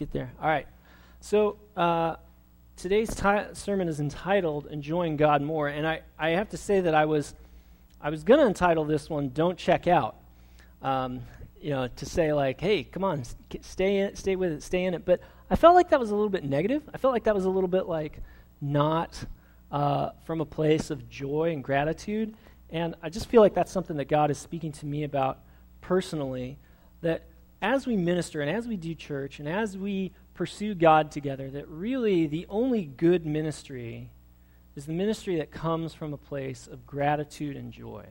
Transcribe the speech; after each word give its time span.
get 0.00 0.12
there. 0.12 0.32
All 0.40 0.48
right. 0.48 0.66
So 1.20 1.58
uh, 1.76 2.16
today's 2.74 3.14
sermon 3.52 3.86
is 3.86 4.00
entitled 4.00 4.66
"Enjoying 4.70 5.18
God 5.18 5.42
More," 5.42 5.68
and 5.68 5.86
I, 5.86 6.00
I 6.18 6.30
have 6.30 6.48
to 6.50 6.56
say 6.56 6.80
that 6.80 6.94
I 6.94 7.04
was 7.04 7.34
I 8.00 8.08
was 8.08 8.24
going 8.24 8.40
to 8.40 8.46
entitle 8.46 8.86
this 8.86 9.10
one 9.10 9.28
"Don't 9.28 9.58
Check 9.58 9.86
Out," 9.86 10.16
um, 10.80 11.20
you 11.60 11.68
know, 11.68 11.86
to 11.86 12.06
say 12.06 12.32
like, 12.32 12.58
"Hey, 12.62 12.82
come 12.82 13.04
on, 13.04 13.24
stay 13.60 13.98
in, 13.98 14.16
stay 14.16 14.36
with 14.36 14.52
it, 14.52 14.62
stay 14.62 14.84
in 14.84 14.94
it." 14.94 15.04
But 15.04 15.20
I 15.50 15.56
felt 15.56 15.74
like 15.74 15.90
that 15.90 16.00
was 16.00 16.12
a 16.12 16.14
little 16.14 16.30
bit 16.30 16.44
negative. 16.44 16.82
I 16.94 16.96
felt 16.96 17.12
like 17.12 17.24
that 17.24 17.34
was 17.34 17.44
a 17.44 17.50
little 17.50 17.68
bit 17.68 17.86
like 17.86 18.22
not 18.62 19.22
uh, 19.70 20.12
from 20.24 20.40
a 20.40 20.46
place 20.46 20.88
of 20.90 21.10
joy 21.10 21.52
and 21.52 21.62
gratitude, 21.62 22.34
and 22.70 22.94
I 23.02 23.10
just 23.10 23.26
feel 23.26 23.42
like 23.42 23.52
that's 23.52 23.70
something 23.70 23.98
that 23.98 24.08
God 24.08 24.30
is 24.30 24.38
speaking 24.38 24.72
to 24.72 24.86
me 24.86 25.04
about 25.04 25.40
personally. 25.82 26.56
That 27.02 27.24
as 27.62 27.86
we 27.86 27.96
minister 27.96 28.40
and 28.40 28.50
as 28.50 28.66
we 28.66 28.76
do 28.76 28.94
church 28.94 29.38
and 29.38 29.48
as 29.48 29.76
we 29.76 30.12
pursue 30.34 30.74
God 30.74 31.10
together, 31.10 31.50
that 31.50 31.68
really 31.68 32.26
the 32.26 32.46
only 32.48 32.84
good 32.84 33.26
ministry 33.26 34.10
is 34.76 34.86
the 34.86 34.92
ministry 34.92 35.36
that 35.36 35.50
comes 35.50 35.92
from 35.92 36.12
a 36.12 36.16
place 36.16 36.66
of 36.66 36.86
gratitude 36.86 37.56
and 37.56 37.72
joy. 37.72 38.06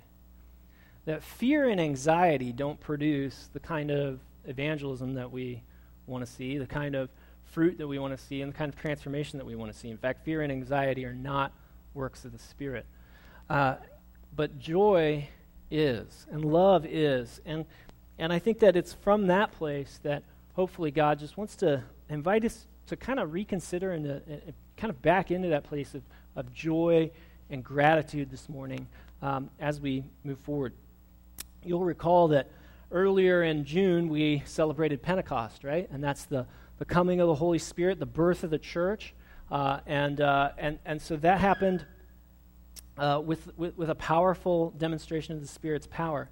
That 1.06 1.24
fear 1.24 1.68
and 1.70 1.82
anxiety 1.82 2.52
don't 2.52 2.80
produce 2.80 3.50
the 3.54 3.60
kind 3.60 3.90
of 3.90 4.20
evangelism 4.46 5.16
that 5.16 5.32
we 5.32 5.64
want 6.06 6.26
to 6.26 6.32
see, 6.32 6.58
the 6.58 6.68
kind 6.68 6.96
of 6.96 7.10
fruit 7.46 7.78
that 7.80 7.88
we 7.88 7.98
want 7.98 8.16
to 8.16 8.24
see, 8.24 8.42
and 8.42 8.54
the 8.54 8.58
kind 8.58 8.72
of 8.72 8.80
transformation 8.80 9.40
that 9.40 9.46
we 9.46 9.56
want 9.56 9.72
to 9.72 9.78
see. 9.78 9.90
In 9.90 9.98
fact, 9.98 10.24
fear 10.24 10.42
and 10.42 10.52
anxiety 10.52 11.06
are 11.06 11.14
not 11.14 11.54
works 11.94 12.26
of 12.26 12.32
the 12.32 12.40
Spirit. 12.40 12.86
Uh, 13.50 13.76
but 14.36 14.60
joy 14.60 15.28
is, 15.72 16.28
and 16.32 16.46
love 16.46 16.86
is. 16.86 17.42
And 17.46 17.66
and 18.20 18.34
I 18.34 18.40
think 18.40 18.60
that 18.60 18.76
it's 18.76 18.94
from 18.94 19.28
that 19.28 19.54
place 19.54 20.00
that 20.04 20.24
hopefully 20.54 20.92
God 20.92 21.20
just 21.20 21.38
wants 21.38 21.56
to 21.58 21.84
invite 22.10 22.44
us 22.44 22.68
to 22.88 22.98
kind 22.98 23.20
of 23.20 23.32
reconsider 23.32 23.94
and, 23.94 24.04
to, 24.04 24.22
kind 24.76 24.92
of 24.92 25.02
back 25.02 25.32
into 25.32 25.48
that 25.50 25.64
place 25.64 25.96
of, 25.96 26.04
of 26.36 26.54
joy 26.54 27.10
and 27.50 27.64
gratitude 27.64 28.30
this 28.30 28.50
morning 28.50 28.88
um, 29.22 29.50
as 29.60 29.80
we 29.80 30.04
move 30.24 30.38
forward. 30.40 30.74
You'll 31.64 31.86
recall 31.86 32.28
that 32.30 32.52
earlier 32.92 33.44
in 33.44 33.64
June 33.64 34.10
we 34.10 34.44
celebrated 34.46 35.02
Pentecost, 35.02 35.64
right? 35.64 35.88
And 35.92 36.04
that's 36.04 36.26
the, 36.26 36.46
the 36.78 36.86
coming 36.86 37.22
of 37.22 37.28
the 37.28 37.36
Holy 37.36 37.60
Spirit, 37.60 38.00
the 38.00 38.06
birth 38.06 38.44
of 38.44 38.50
the 38.50 38.60
church. 38.60 39.14
Uh, 39.50 39.80
and, 39.86 40.20
uh, 40.20 40.52
and, 40.58 40.78
and 40.86 41.02
so 41.02 41.16
that 41.18 41.40
happened 41.40 41.86
uh, 42.98 43.22
with, 43.24 43.58
with, 43.58 43.78
with, 43.78 43.90
a 43.90 43.96
powerful 43.96 44.72
demonstration 44.78 45.36
of 45.36 45.42
the 45.42 45.48
Spirit's 45.48 45.88
power. 45.88 46.30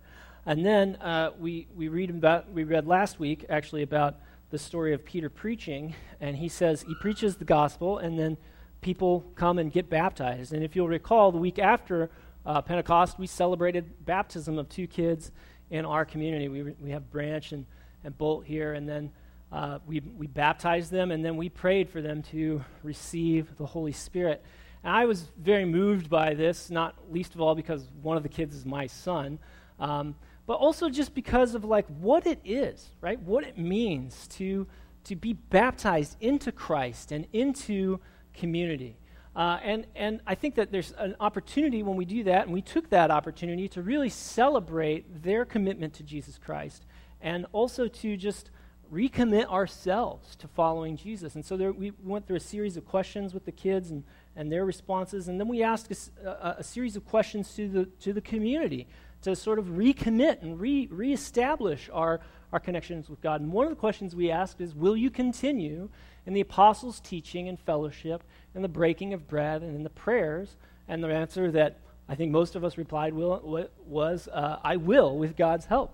And 0.48 0.66
then 0.66 0.95
uh, 1.02 1.31
we, 1.38 1.67
we, 1.76 1.90
read 1.90 2.09
about, 2.09 2.50
we 2.53 2.64
read 2.64 2.88
last 2.88 3.20
week, 3.20 3.45
actually, 3.50 3.84
about 3.84 4.16
the 4.50 4.58
story 4.58 4.94
of 4.94 5.04
Peter 5.04 5.30
preaching. 5.30 5.94
And 6.22 6.38
he 6.38 6.48
says 6.48 6.84
he 6.84 6.95
preaches 7.02 7.36
the 7.36 7.44
gospel, 7.44 7.98
and 7.98 8.17
then 8.17 8.38
people 8.80 9.26
come 9.36 9.59
and 9.59 9.70
get 9.70 9.89
baptized. 9.89 10.54
And 10.54 10.64
if 10.64 10.73
you'll 10.73 10.88
recall, 10.88 11.34
the 11.34 11.38
week 11.38 11.59
after 11.59 12.09
uh, 12.45 12.62
Pentecost, 12.62 13.20
we 13.20 13.28
celebrated 13.28 14.06
baptism 14.06 14.58
of 14.58 14.70
two 14.70 14.88
kids 14.88 15.34
in 15.70 15.84
our 15.84 16.06
community. 16.06 16.48
We, 16.48 16.64
we 16.80 16.92
have 16.92 17.11
Branch 17.11 17.52
and, 17.52 17.66
and 18.06 18.17
Bolt 18.17 18.45
here, 18.45 18.72
and 18.72 18.88
then 18.88 19.11
uh, 19.52 19.80
we, 19.86 20.00
we 20.00 20.28
baptized 20.28 20.92
them, 20.92 21.11
and 21.11 21.26
then 21.26 21.36
we 21.36 21.50
prayed 21.50 21.89
for 21.89 22.02
them 22.02 22.23
to 22.23 22.64
receive 22.84 23.58
the 23.58 23.66
Holy 23.66 23.92
Spirit. 23.92 24.42
And 24.82 24.95
I 24.95 25.08
was 25.08 25.26
very 25.38 25.66
moved 25.66 26.09
by 26.09 26.36
this, 26.36 26.70
not 26.70 26.95
least 27.11 27.36
of 27.36 27.42
all 27.42 27.54
because 27.54 27.89
one 28.02 28.16
of 28.16 28.23
the 28.23 28.30
kids 28.30 28.56
is 28.56 28.66
my 28.66 28.88
son. 28.88 29.39
Um, 29.78 30.16
but 30.48 30.53
also 30.53 30.90
just 30.90 31.14
because 31.14 31.53
of 31.53 31.64
like 31.64 31.86
what 32.00 32.26
it 32.26 32.40
is, 32.44 32.90
right? 33.00 33.20
What 33.20 33.44
it 33.44 33.58
means 33.58 34.28
to 34.30 34.66
to 35.04 35.16
be 35.16 35.34
baptized 35.34 36.17
into 36.20 36.52
Christ 36.52 37.14
and 37.14 37.28
into 37.31 38.00
community. 38.34 38.98
Uh, 39.38 39.58
and, 39.64 39.86
and 39.95 40.20
I 40.28 40.36
think 40.36 40.56
that 40.56 40.72
there's 40.72 40.94
an 40.98 41.16
opportunity 41.20 41.81
when 41.81 41.95
we 41.95 42.04
do 42.04 42.23
that, 42.26 42.44
and 42.45 42.52
we 42.52 42.62
took 42.62 42.89
that 42.89 43.09
opportunity 43.09 43.70
to 43.70 43.82
really 43.82 44.10
celebrate 44.10 45.23
their 45.23 45.45
commitment 45.45 45.94
to 45.94 46.04
Jesus 46.04 46.38
Christ 46.38 46.86
and 47.21 47.45
also 47.54 47.88
to 47.88 48.17
just 48.17 48.50
recommit 48.92 49.45
ourselves 49.45 50.36
to 50.38 50.48
following 50.48 50.98
Jesus. 50.98 51.36
And 51.36 51.45
so 51.45 51.55
there, 51.55 51.71
we 51.71 51.94
went 52.04 52.27
through 52.27 52.38
a 52.38 52.42
series 52.42 52.76
of 52.76 52.86
questions 52.86 53.33
with 53.33 53.45
the 53.45 53.52
kids 53.52 53.92
and, 53.92 54.04
and 54.36 54.52
their 54.52 54.66
responses, 54.66 55.27
and 55.27 55.39
then 55.39 55.48
we 55.48 55.64
asked 55.64 55.92
a, 55.92 56.27
a, 56.27 56.55
a 56.60 56.64
series 56.64 56.95
of 56.95 57.05
questions 57.05 57.54
to 57.55 57.70
the, 57.70 57.86
to 58.02 58.11
the 58.11 58.21
community 58.21 58.88
to 59.22 59.36
sort 59.36 59.60
of 59.60 59.66
recommit 59.66 60.42
and 60.42 60.60
re- 60.60 60.88
reestablish 60.92 61.89
our, 61.92 62.20
our 62.52 62.60
connections 62.60 63.10
with 63.10 63.22
God. 63.22 63.42
And 63.42 63.52
one 63.52 63.66
of 63.66 63.72
the 63.72 63.76
questions 63.76 64.16
we 64.16 64.32
asked 64.32 64.61
is 64.61 64.76
Will 64.76 64.95
you 64.95 65.10
continue 65.10 65.89
in 66.26 66.33
the 66.33 66.42
apostles' 66.42 67.00
teaching 67.00 67.48
and 67.48 67.60
fellowship 67.60 68.23
and 68.54 68.64
the 68.64 68.70
breaking 68.70 69.14
of 69.14 69.27
bread 69.27 69.61
and 69.61 69.76
in 69.76 69.83
the 69.83 69.89
prayers? 69.89 70.56
And 70.88 71.04
the 71.04 71.10
answer 71.10 71.52
that 71.52 71.80
I 72.10 72.16
think 72.16 72.32
most 72.32 72.56
of 72.56 72.64
us 72.64 72.77
replied 72.77 73.14
will, 73.14 73.70
was, 73.86 74.30
uh, 74.32 74.60
I 74.64 74.77
will 74.77 75.17
with 75.17 75.36
God's 75.36 75.66
help. 75.66 75.94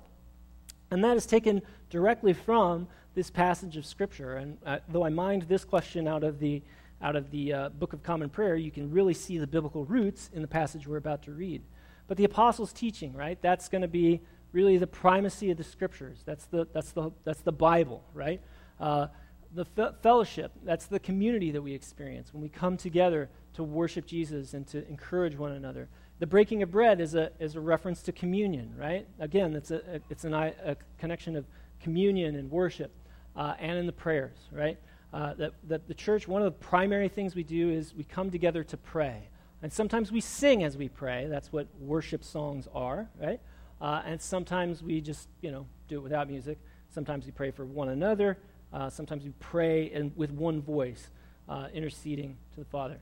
And 0.91 1.03
that 1.03 1.17
is 1.17 1.25
taken 1.25 1.63
directly 1.89 2.33
from 2.33 2.87
this 3.15 3.31
passage 3.31 3.77
of 3.77 3.85
Scripture. 3.85 4.35
And 4.35 4.57
uh, 4.65 4.79
though 4.87 5.03
I 5.03 5.09
mined 5.09 5.43
this 5.43 5.65
question 5.65 6.07
out 6.07 6.23
of 6.23 6.39
the, 6.39 6.61
out 7.01 7.15
of 7.15 7.31
the 7.31 7.53
uh, 7.53 7.69
Book 7.69 7.93
of 7.93 8.03
Common 8.03 8.29
Prayer, 8.29 8.55
you 8.55 8.69
can 8.69 8.91
really 8.91 9.13
see 9.13 9.39
the 9.39 9.47
biblical 9.47 9.85
roots 9.85 10.29
in 10.33 10.41
the 10.41 10.47
passage 10.47 10.87
we're 10.87 10.97
about 10.97 11.23
to 11.23 11.31
read. 11.31 11.63
But 12.07 12.17
the 12.17 12.25
apostles' 12.25 12.73
teaching, 12.73 13.13
right? 13.13 13.41
That's 13.41 13.69
going 13.69 13.81
to 13.81 13.87
be 13.87 14.21
really 14.51 14.77
the 14.77 14.87
primacy 14.87 15.51
of 15.51 15.57
the 15.57 15.63
scriptures. 15.63 16.19
That's 16.25 16.45
the, 16.45 16.67
that's 16.73 16.91
the, 16.91 17.11
that's 17.23 17.41
the 17.41 17.51
Bible, 17.51 18.03
right? 18.13 18.41
Uh, 18.79 19.07
the 19.53 19.65
fe- 19.65 19.91
fellowship, 20.01 20.51
that's 20.63 20.85
the 20.85 20.99
community 20.99 21.51
that 21.51 21.61
we 21.61 21.73
experience 21.73 22.33
when 22.33 22.41
we 22.41 22.49
come 22.49 22.77
together 22.77 23.29
to 23.53 23.63
worship 23.63 24.05
Jesus 24.05 24.53
and 24.53 24.65
to 24.67 24.87
encourage 24.87 25.37
one 25.37 25.51
another. 25.51 25.89
The 26.19 26.27
breaking 26.27 26.63
of 26.63 26.71
bread 26.71 27.01
is 27.01 27.15
a, 27.15 27.31
is 27.39 27.55
a 27.55 27.59
reference 27.59 28.01
to 28.03 28.11
communion, 28.11 28.73
right? 28.77 29.07
Again, 29.19 29.55
it's 29.55 29.71
a, 29.71 29.77
a 29.77 29.99
it's 30.09 30.23
an, 30.23 30.33
a 30.33 30.75
connection 30.97 31.35
of 31.35 31.45
communion 31.79 32.35
and 32.35 32.49
worship 32.49 32.91
uh, 33.35 33.53
and 33.59 33.77
in 33.77 33.85
the 33.85 33.93
prayers, 33.93 34.37
right? 34.51 34.77
Uh, 35.13 35.33
that, 35.35 35.51
that 35.67 35.87
the 35.87 35.93
church, 35.93 36.27
one 36.27 36.41
of 36.41 36.45
the 36.45 36.65
primary 36.65 37.09
things 37.09 37.35
we 37.35 37.43
do 37.43 37.69
is 37.69 37.93
we 37.93 38.03
come 38.03 38.31
together 38.31 38.63
to 38.63 38.77
pray. 38.77 39.27
And 39.63 39.71
sometimes 39.71 40.11
we 40.11 40.19
sing 40.19 40.61
as 40.65 40.75
we 40.75 40.89
pray. 40.89 41.27
That's 41.27 41.53
what 41.53 41.67
worship 41.79 42.25
songs 42.25 42.67
are, 42.75 43.09
right? 43.17 43.39
Uh, 43.79 44.01
and 44.05 44.21
sometimes 44.21 44.83
we 44.83 44.99
just, 44.99 45.29
you 45.41 45.51
know, 45.51 45.65
do 45.87 45.99
it 45.99 46.01
without 46.01 46.29
music. 46.29 46.59
Sometimes 46.89 47.25
we 47.25 47.31
pray 47.31 47.49
for 47.49 47.63
one 47.63 47.87
another. 47.87 48.37
Uh, 48.73 48.89
sometimes 48.89 49.23
we 49.23 49.31
pray 49.39 49.89
and 49.91 50.11
with 50.17 50.31
one 50.31 50.61
voice, 50.61 51.09
uh, 51.47 51.67
interceding 51.73 52.35
to 52.53 52.59
the 52.59 52.65
Father. 52.65 52.99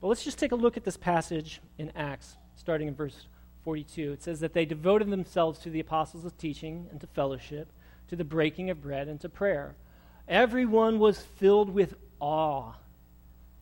But 0.00 0.06
let's 0.06 0.22
just 0.22 0.38
take 0.38 0.52
a 0.52 0.56
look 0.56 0.76
at 0.76 0.84
this 0.84 0.96
passage 0.96 1.60
in 1.76 1.90
Acts, 1.96 2.36
starting 2.54 2.86
in 2.86 2.94
verse 2.94 3.26
42. 3.64 4.12
It 4.12 4.22
says 4.22 4.38
that 4.38 4.52
they 4.52 4.64
devoted 4.64 5.10
themselves 5.10 5.58
to 5.60 5.70
the 5.70 5.80
apostles' 5.80 6.32
teaching 6.38 6.86
and 6.92 7.00
to 7.00 7.08
fellowship, 7.08 7.72
to 8.06 8.14
the 8.14 8.22
breaking 8.22 8.70
of 8.70 8.80
bread 8.80 9.08
and 9.08 9.20
to 9.22 9.28
prayer. 9.28 9.74
Everyone 10.28 11.00
was 11.00 11.20
filled 11.20 11.70
with 11.70 11.96
awe 12.20 12.74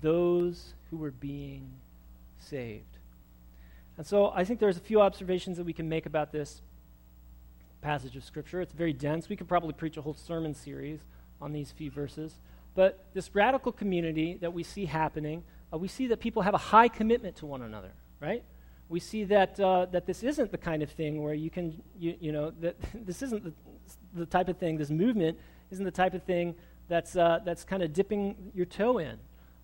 those 0.00 0.74
who 0.90 0.96
were 0.96 1.10
being 1.10 1.70
saved. 2.38 2.98
And 3.96 4.06
so 4.06 4.32
I 4.34 4.44
think 4.44 4.60
there's 4.60 4.76
a 4.76 4.80
few 4.80 5.00
observations 5.00 5.56
that 5.56 5.64
we 5.64 5.72
can 5.72 5.88
make 5.88 6.06
about 6.06 6.30
this 6.32 6.62
passage 7.80 8.16
of 8.16 8.24
Scripture. 8.24 8.60
It's 8.60 8.72
very 8.72 8.92
dense. 8.92 9.28
We 9.28 9.36
could 9.36 9.48
probably 9.48 9.72
preach 9.72 9.96
a 9.96 10.02
whole 10.02 10.14
sermon 10.14 10.54
series 10.54 11.00
on 11.40 11.52
these 11.52 11.72
few 11.72 11.90
verses. 11.90 12.34
But 12.74 13.04
this 13.12 13.34
radical 13.34 13.72
community 13.72 14.38
that 14.40 14.52
we 14.52 14.62
see 14.62 14.84
happening, 14.84 15.42
uh, 15.72 15.78
we 15.78 15.88
see 15.88 16.06
that 16.08 16.20
people 16.20 16.42
have 16.42 16.54
a 16.54 16.58
high 16.58 16.88
commitment 16.88 17.36
to 17.36 17.46
one 17.46 17.62
another, 17.62 17.92
right? 18.20 18.44
We 18.88 19.00
see 19.00 19.24
that, 19.24 19.58
uh, 19.58 19.86
that 19.86 20.06
this 20.06 20.22
isn't 20.22 20.52
the 20.52 20.58
kind 20.58 20.82
of 20.82 20.90
thing 20.90 21.22
where 21.22 21.34
you 21.34 21.50
can, 21.50 21.82
you, 21.98 22.16
you 22.20 22.32
know, 22.32 22.52
that 22.60 22.76
this 23.06 23.22
isn't 23.22 23.44
the, 23.44 23.52
the 24.14 24.26
type 24.26 24.48
of 24.48 24.58
thing, 24.58 24.78
this 24.78 24.90
movement 24.90 25.38
isn't 25.70 25.84
the 25.84 25.90
type 25.90 26.14
of 26.14 26.22
thing 26.22 26.54
that's, 26.88 27.16
uh, 27.16 27.40
that's 27.44 27.64
kind 27.64 27.82
of 27.82 27.92
dipping 27.92 28.52
your 28.54 28.66
toe 28.66 28.98
in 28.98 29.18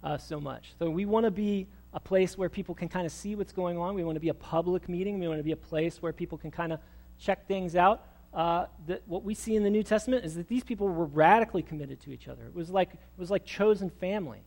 uh, 0.05 0.19
so 0.19 0.39
much. 0.39 0.75
So 0.79 0.89
we 0.89 1.05
want 1.07 1.25
to 1.25 1.33
be 1.33 1.67
a 1.93 2.01
place 2.01 2.39
where 2.39 2.49
people 2.49 2.75
can 2.75 2.89
kind 2.89 3.07
of 3.07 3.13
see 3.13 3.35
what's 3.35 3.53
going 3.53 3.77
on. 3.79 3.95
We 3.95 4.05
want 4.05 4.17
to 4.17 4.21
be 4.21 4.29
a 4.29 4.35
public 4.35 4.89
meeting. 4.89 5.19
We 5.19 5.27
want 5.27 5.41
to 5.41 5.45
be 5.45 5.53
a 5.53 5.57
place 5.57 6.03
where 6.03 6.13
people 6.13 6.39
can 6.39 6.51
kind 6.51 6.73
of 6.73 6.79
check 7.19 7.49
things 7.49 7.75
out. 7.75 7.99
uh, 8.35 8.67
that 8.89 9.03
what 9.07 9.23
we 9.23 9.35
see 9.35 9.55
in 9.55 9.63
the 9.63 9.71
New 9.71 9.83
Testament 9.83 10.25
is 10.25 10.35
that 10.35 10.49
these 10.49 10.65
people 10.65 10.89
were 10.89 11.07
radically 11.07 11.63
committed 11.63 12.01
to 12.01 12.13
each 12.13 12.27
other. 12.27 12.45
It 12.45 12.55
was 12.55 12.69
like, 12.69 12.93
it 12.93 12.99
was 13.17 13.31
like 13.31 13.45
chosen 13.45 13.91
family. 13.91 14.43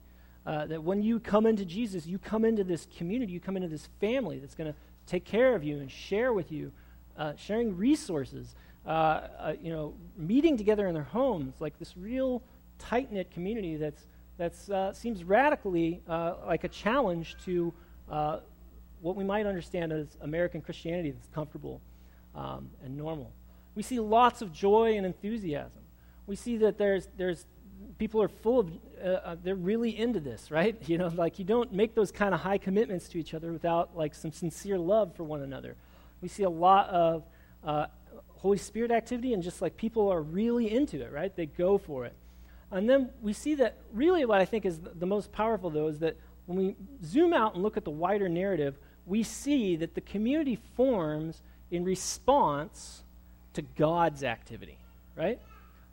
Uh, 0.45 0.65
that 0.65 0.83
when 0.83 1.01
you 1.01 1.19
come 1.19 1.45
into 1.45 1.65
Jesus, 1.65 2.05
you 2.05 2.17
come 2.17 2.45
into 2.45 2.63
this 2.63 2.87
community, 2.97 3.33
you 3.33 3.39
come 3.39 3.57
into 3.57 3.67
this 3.67 3.87
family 3.99 4.39
that's 4.39 4.55
going 4.55 4.71
to 4.71 4.77
take 5.05 5.25
care 5.25 5.55
of 5.55 5.63
you 5.63 5.79
and 5.79 5.91
share 5.91 6.31
with 6.33 6.51
you, 6.51 6.71
uh, 7.17 7.33
sharing 7.35 7.75
resources, 7.75 8.55
uh, 8.85 8.89
uh, 8.89 9.53
you 9.61 9.71
know, 9.71 9.93
meeting 10.17 10.57
together 10.57 10.87
in 10.87 10.93
their 10.93 11.03
homes, 11.03 11.55
like 11.59 11.77
this 11.79 11.97
real 11.97 12.41
tight 12.79 13.11
knit 13.11 13.31
community 13.31 13.75
that's 13.75 14.05
that 14.37 14.53
uh, 14.69 14.93
seems 14.93 15.23
radically 15.23 16.01
like 16.07 16.63
a 16.63 16.69
challenge 16.69 17.35
to 17.45 17.73
what 19.01 19.15
we 19.15 19.23
might 19.23 19.45
understand 19.45 19.91
as 19.91 20.17
American 20.21 20.61
Christianity 20.61 21.11
that's 21.11 21.27
comfortable 21.27 21.81
um, 22.35 22.69
and 22.83 22.97
normal. 22.97 23.31
We 23.75 23.83
see 23.83 23.99
lots 23.99 24.41
of 24.41 24.51
joy 24.51 24.97
and 24.97 25.05
enthusiasm. 25.05 25.81
We 26.25 26.35
see 26.35 26.57
that 26.57 26.77
there's, 26.77 27.07
there's 27.17 27.45
people 27.97 28.21
are 28.21 28.27
full 28.27 28.59
of, 28.59 28.71
uh, 29.03 29.07
uh, 29.07 29.35
they're 29.43 29.55
really 29.55 29.97
into 29.97 30.19
this, 30.19 30.49
right? 30.51 30.75
You 30.87 30.97
know, 30.97 31.11
like 31.15 31.39
you 31.39 31.45
don't 31.45 31.71
make 31.73 31.95
those 31.95 32.11
kind 32.11 32.33
of 32.33 32.41
high 32.41 32.57
commitments 32.57 33.07
to 33.09 33.19
each 33.19 33.33
other 33.33 33.51
without 33.51 33.95
like 33.95 34.15
some 34.15 34.31
sincere 34.31 34.77
love 34.77 35.15
for 35.15 35.23
one 35.23 35.41
another. 35.41 35.75
We 36.21 36.27
see 36.27 36.43
a 36.43 36.49
lot 36.49 36.89
of 36.89 37.23
uh, 37.63 37.87
Holy 38.37 38.57
Spirit 38.57 38.91
activity 38.91 39.33
and 39.33 39.43
just 39.43 39.61
like 39.61 39.77
people 39.77 40.09
are 40.11 40.21
really 40.21 40.71
into 40.71 41.01
it, 41.01 41.11
right? 41.11 41.35
They 41.35 41.45
go 41.45 41.77
for 41.77 42.05
it. 42.05 42.13
And 42.71 42.89
then 42.89 43.09
we 43.21 43.33
see 43.33 43.55
that 43.55 43.77
really 43.93 44.25
what 44.25 44.41
I 44.41 44.45
think 44.45 44.65
is 44.65 44.79
the, 44.79 45.05
most 45.05 45.31
powerful, 45.31 45.69
though, 45.69 45.87
is 45.87 45.99
that 45.99 46.17
when 46.45 46.57
we 46.57 46.75
zoom 47.03 47.33
out 47.33 47.53
and 47.53 47.63
look 47.63 47.77
at 47.77 47.85
the 47.85 47.91
wider 47.91 48.27
narrative, 48.27 48.77
we 49.05 49.23
see 49.23 49.75
that 49.77 49.95
the 49.95 50.01
community 50.01 50.59
forms 50.75 51.41
in 51.71 51.83
response 51.83 53.03
to 53.53 53.61
God's 53.61 54.23
activity, 54.23 54.77
right? 55.15 55.39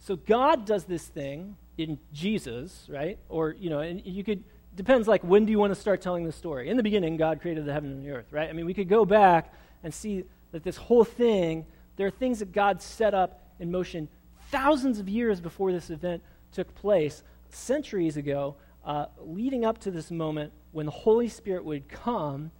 So 0.00 0.17
God 0.17 0.65
does 0.65 0.85
this 0.85 1.06
thing 1.06 1.56
in 1.79 1.99
Jesus, 2.12 2.87
right? 2.91 3.19
Or, 3.29 3.53
you 3.53 3.70
know, 3.70 3.81
and 3.81 4.05
you 4.05 4.25
could, 4.25 4.43
depends 4.75 5.06
like 5.06 5.23
when 5.23 5.44
do 5.44 5.53
you 5.53 5.59
want 5.59 5.73
to 5.73 5.81
start 5.81 6.00
telling 6.00 6.25
the 6.25 6.32
story? 6.32 6.69
In 6.69 6.77
the 6.77 6.82
beginning, 6.82 7.17
God 7.17 7.41
created 7.41 7.65
the 7.65 7.73
heaven 7.73 7.91
and 7.93 8.05
the 8.05 8.11
earth, 8.11 8.27
right? 8.32 8.49
I 8.49 8.53
mean, 8.53 8.67
we 8.67 8.75
could 8.75 8.88
go 8.88 9.05
back 9.05 9.53
and 9.82 9.94
see 9.94 10.25
that 10.53 10.65
this 10.65 10.77
whole 10.77 11.05
thing, 11.05 11.67
there 11.97 12.06
are 12.06 12.12
things 12.12 12.41
that 12.41 12.53
God 12.53 12.82
set 12.82 13.15
up 13.15 13.41
in 13.61 13.70
motion 13.70 14.09
thousands 14.55 15.01
of 15.01 15.09
years 15.09 15.41
before 15.41 15.73
this 15.73 15.91
event 15.91 16.23
took 16.53 16.73
place, 16.77 17.25
centuries 17.49 18.17
ago, 18.17 18.55
uh, 18.85 19.06
leading 19.19 19.65
up 19.65 19.79
to 19.79 19.91
this 19.91 20.12
moment 20.12 20.53
when 20.71 20.87
the 20.87 20.93
Holy 20.93 21.27
Spirit 21.27 21.65
would 21.65 21.89
come 21.89 22.53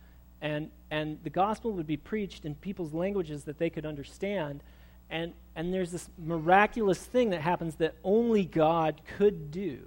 and, 0.43 0.70
and 0.91 1.20
the 1.23 1.31
gospel 1.31 1.70
would 1.70 1.87
be 1.87 1.96
preached 1.96 2.44
in 2.44 2.56
people's 2.56 2.93
languages 2.93 3.44
that 3.44 3.58
they 3.58 3.70
could 3.70 3.87
understand. 3.87 4.64
And, 5.08 5.35
and 5.55 5.73
there's 5.73 5.93
this 5.93 6.11
miraculous 6.19 6.99
thing 6.99 7.31
that 7.31 7.41
happens 7.41 7.76
that 7.76 7.94
only 8.02 8.44
God 8.44 9.00
could 9.17 9.52
do. 9.52 9.79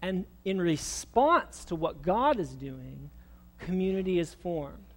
And 0.00 0.24
in 0.46 0.58
response 0.58 1.66
to 1.66 1.74
what 1.74 2.00
God 2.00 2.40
is 2.40 2.54
doing, 2.54 3.10
community 3.58 4.18
is 4.18 4.32
formed. 4.32 4.94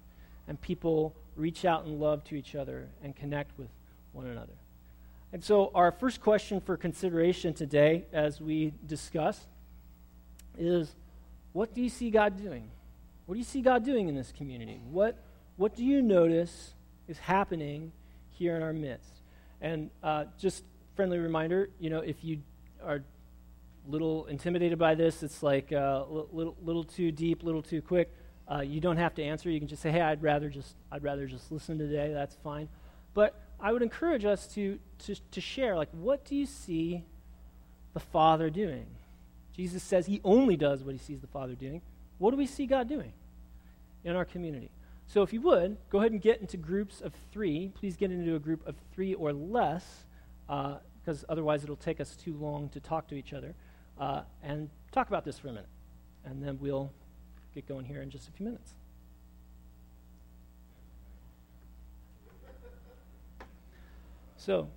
And 0.47 0.59
people 0.61 1.17
reach 1.35 1.65
out 1.65 1.85
in 1.85 1.99
love 1.99 2.23
to 2.25 2.35
each 2.35 2.55
other 2.55 2.87
and 3.03 3.13
connect 3.13 3.57
with 3.57 3.67
one 4.13 4.27
another. 4.27 4.53
And 5.33 5.43
so, 5.43 5.71
our 5.73 5.91
first 5.91 6.21
question 6.21 6.61
for 6.61 6.77
consideration 6.77 7.55
today, 7.55 8.05
as 8.13 8.39
we 8.39 8.71
discuss, 8.85 9.47
is 10.59 10.95
what 11.53 11.73
do 11.73 11.81
you 11.81 11.89
see 11.89 12.11
God 12.11 12.37
doing? 12.37 12.69
What 13.25 13.33
do 13.33 13.39
you 13.39 13.43
see 13.43 13.63
God 13.63 13.83
doing 13.83 14.09
in 14.09 14.13
this 14.13 14.31
community? 14.31 14.79
What, 14.91 15.17
what 15.57 15.75
do 15.75 15.83
you 15.83 16.03
notice 16.03 16.75
is 17.07 17.17
happening 17.17 17.91
here 18.29 18.55
in 18.55 18.61
our 18.61 18.73
midst? 18.73 19.09
And 19.59 19.89
uh, 20.03 20.25
just 20.37 20.63
friendly 20.95 21.17
reminder, 21.17 21.71
you 21.79 21.89
know, 21.89 22.01
if 22.01 22.23
you 22.23 22.43
are 22.83 22.97
a 22.97 23.91
little 23.91 24.27
intimidated 24.27 24.77
by 24.77 24.93
this, 24.93 25.23
it's 25.23 25.41
like 25.41 25.71
uh, 25.73 26.03
little, 26.31 26.55
little 26.61 26.83
too 26.83 27.11
deep, 27.11 27.41
little 27.41 27.63
too 27.63 27.81
quick. 27.81 28.13
Uh, 28.47 28.59
you 28.59 28.79
don't 28.79 28.97
have 28.97 29.15
to 29.15 29.23
answer. 29.23 29.49
You 29.49 29.57
can 29.57 29.67
just 29.67 29.81
say, 29.81 29.89
"Hey, 29.89 30.01
I'd 30.01 30.21
rather 30.21 30.49
just, 30.49 30.75
I'd 30.91 31.01
rather 31.01 31.25
just 31.25 31.51
listen 31.51 31.79
today." 31.79 32.13
That's 32.13 32.35
fine. 32.43 32.69
But 33.15 33.42
I 33.63 33.71
would 33.71 33.81
encourage 33.81 34.25
us 34.25 34.45
to, 34.55 34.77
to, 35.05 35.15
to 35.31 35.39
share, 35.39 35.77
like, 35.77 35.87
what 35.93 36.25
do 36.25 36.35
you 36.35 36.45
see 36.45 37.05
the 37.93 38.01
Father 38.01 38.49
doing? 38.49 38.85
Jesus 39.55 39.81
says 39.81 40.05
he 40.05 40.19
only 40.25 40.57
does 40.57 40.83
what 40.83 40.93
he 40.93 40.99
sees 40.99 41.21
the 41.21 41.27
Father 41.27 41.55
doing. 41.55 41.81
What 42.17 42.31
do 42.31 42.37
we 42.37 42.45
see 42.45 42.65
God 42.65 42.89
doing 42.89 43.13
in 44.03 44.17
our 44.17 44.25
community? 44.25 44.69
So, 45.07 45.21
if 45.21 45.31
you 45.31 45.39
would, 45.41 45.77
go 45.89 45.99
ahead 45.99 46.11
and 46.11 46.21
get 46.21 46.41
into 46.41 46.57
groups 46.57 46.99
of 46.99 47.13
three. 47.31 47.71
Please 47.73 47.95
get 47.95 48.11
into 48.11 48.35
a 48.35 48.39
group 48.39 48.67
of 48.67 48.75
three 48.93 49.13
or 49.13 49.31
less, 49.31 49.85
because 50.47 51.23
uh, 51.23 51.27
otherwise 51.29 51.63
it'll 51.63 51.77
take 51.77 52.01
us 52.01 52.17
too 52.17 52.35
long 52.35 52.67
to 52.69 52.81
talk 52.81 53.07
to 53.07 53.15
each 53.15 53.31
other. 53.31 53.55
Uh, 53.97 54.23
and 54.41 54.69
talk 54.91 55.07
about 55.07 55.23
this 55.23 55.39
for 55.39 55.47
a 55.47 55.51
minute. 55.51 55.69
And 56.25 56.43
then 56.43 56.57
we'll 56.59 56.91
get 57.55 57.65
going 57.65 57.85
here 57.85 58.01
in 58.01 58.09
just 58.09 58.27
a 58.27 58.31
few 58.31 58.45
minutes. 58.45 58.73
So, 64.45 64.67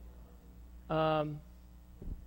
um, 0.90 1.40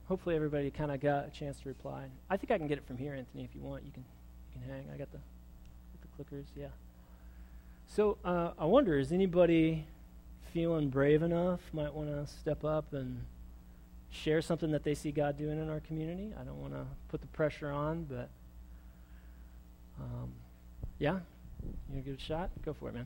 hopefully 0.09 0.35
everybody 0.35 0.69
kind 0.71 0.91
of 0.91 0.99
got 0.99 1.27
a 1.27 1.29
chance 1.29 1.57
to 1.61 1.69
reply. 1.69 2.07
I 2.29 2.35
think 2.35 2.51
I 2.51 2.57
can 2.57 2.67
get 2.67 2.77
it 2.77 2.85
from 2.85 2.97
here, 2.97 3.13
Anthony, 3.13 3.45
if 3.45 3.55
you 3.55 3.61
want. 3.61 3.85
You 3.85 3.91
can 3.93 4.03
you 4.53 4.61
can 4.61 4.69
hang. 4.69 4.85
I 4.93 4.97
got 4.97 5.09
the, 5.13 5.19
the 6.01 6.07
clickers, 6.35 6.47
yeah. 6.57 6.67
So 7.87 8.17
uh, 8.25 8.51
I 8.59 8.65
wonder, 8.65 8.99
is 8.99 9.13
anybody 9.13 9.85
feeling 10.53 10.89
brave 10.89 11.23
enough, 11.23 11.61
might 11.71 11.93
want 11.93 12.09
to 12.09 12.27
step 12.27 12.65
up 12.65 12.91
and 12.91 13.21
share 14.09 14.41
something 14.41 14.71
that 14.71 14.83
they 14.83 14.93
see 14.93 15.11
God 15.11 15.37
doing 15.37 15.61
in 15.61 15.69
our 15.69 15.79
community? 15.79 16.33
I 16.37 16.43
don't 16.43 16.59
want 16.59 16.73
to 16.73 16.85
put 17.07 17.21
the 17.21 17.27
pressure 17.27 17.71
on, 17.71 18.03
but 18.03 18.27
um, 19.97 20.33
yeah, 20.97 21.19
you 21.89 22.01
to 22.01 22.01
give 22.01 22.13
it 22.15 22.19
a 22.19 22.23
shot? 22.23 22.49
Go 22.65 22.73
for 22.73 22.89
it, 22.89 22.95
man. 22.95 23.05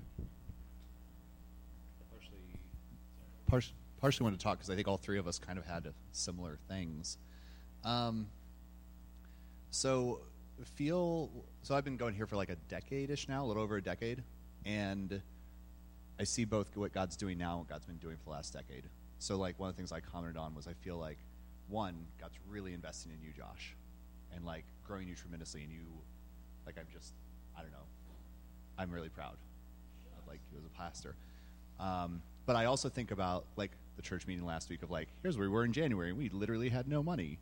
Partially, 2.10 2.60
partially 3.48 3.83
want 4.04 4.38
to 4.38 4.44
talk 4.44 4.58
because 4.58 4.70
I 4.70 4.76
think 4.76 4.88
all 4.88 4.98
three 4.98 5.18
of 5.18 5.28
us 5.28 5.40
kind 5.40 5.58
of 5.58 5.66
had 5.66 5.88
similar 6.12 6.58
things. 6.68 7.18
Um, 7.84 8.28
so 9.72 10.22
feel 10.76 11.30
so 11.62 11.74
I've 11.76 11.84
been 11.84 11.98
going 11.98 12.14
here 12.14 12.28
for 12.28 12.36
like 12.36 12.50
a 12.50 12.56
decade-ish 12.68 13.28
now, 13.28 13.44
a 13.44 13.48
little 13.48 13.64
over 13.64 13.78
a 13.78 13.82
decade, 13.82 14.22
and 14.66 15.22
I 16.20 16.24
see 16.26 16.46
both 16.46 16.76
what 16.76 16.94
God's 16.94 17.16
doing 17.16 17.38
now 17.38 17.52
and 17.52 17.60
what 17.60 17.70
God's 17.70 17.86
been 17.86 17.98
doing 17.98 18.18
for 18.18 18.26
the 18.26 18.32
last 18.32 18.54
decade. 18.54 18.84
So 19.20 19.38
like 19.38 19.58
one 19.60 19.70
of 19.70 19.76
the 19.76 19.78
things 19.78 19.92
I 19.92 20.00
commented 20.02 20.38
on 20.38 20.54
was 20.54 20.68
I 20.68 20.74
feel 20.74 20.98
like 20.98 21.18
one, 21.70 22.06
God's 22.20 22.38
really 22.48 22.74
investing 22.74 23.12
in 23.12 23.22
you, 23.26 23.32
Josh, 23.36 23.76
and 24.36 24.46
like 24.46 24.66
growing 24.86 25.08
you 25.08 25.16
tremendously, 25.16 25.64
and 25.64 25.72
you, 25.72 25.86
like 26.66 26.76
I'm 26.78 26.88
just, 26.92 27.14
I 27.58 27.62
don't 27.62 27.72
know, 27.72 27.88
I'm 28.78 28.92
really 28.92 29.10
proud, 29.10 29.38
of, 30.18 30.28
like 30.28 30.40
you 30.52 30.58
as 30.60 30.66
a 30.66 30.70
pastor. 30.78 31.16
Um, 31.80 32.22
but 32.46 32.58
I 32.58 32.66
also 32.66 32.90
think 32.90 33.12
about 33.12 33.46
like 33.56 33.72
the 33.96 34.02
church 34.02 34.28
meeting 34.28 34.46
last 34.46 34.70
week 34.70 34.84
of 34.84 34.92
like, 34.92 35.10
here's 35.22 35.38
where 35.38 35.48
we 35.48 35.54
were 35.54 35.66
in 35.66 35.74
January, 35.74 36.14
we 36.14 36.30
literally 36.30 36.70
had 36.70 36.88
no 36.88 37.04
money 37.04 37.40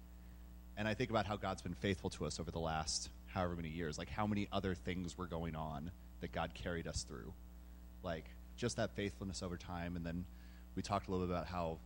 and 0.77 0.87
I 0.87 0.93
think 0.93 1.09
about 1.09 1.25
how 1.25 1.35
God's 1.35 1.61
been 1.61 1.75
faithful 1.75 2.09
to 2.11 2.25
us 2.25 2.39
over 2.39 2.49
the 2.49 2.59
last 2.59 3.09
however 3.27 3.55
many 3.55 3.69
years, 3.69 3.97
like 3.97 4.09
how 4.09 4.25
many 4.25 4.47
other 4.51 4.73
things 4.73 5.17
were 5.17 5.27
going 5.27 5.55
on 5.55 5.91
that 6.21 6.31
God 6.31 6.53
carried 6.53 6.87
us 6.87 7.03
through. 7.03 7.33
Like 8.03 8.25
just 8.57 8.77
that 8.77 8.95
faithfulness 8.95 9.43
over 9.43 9.57
time. 9.57 9.95
And 9.95 10.05
then 10.05 10.25
we 10.75 10.81
talked 10.81 11.07
a 11.07 11.11
little 11.11 11.27
bit 11.27 11.33
about 11.35 11.45
how, 11.45 11.77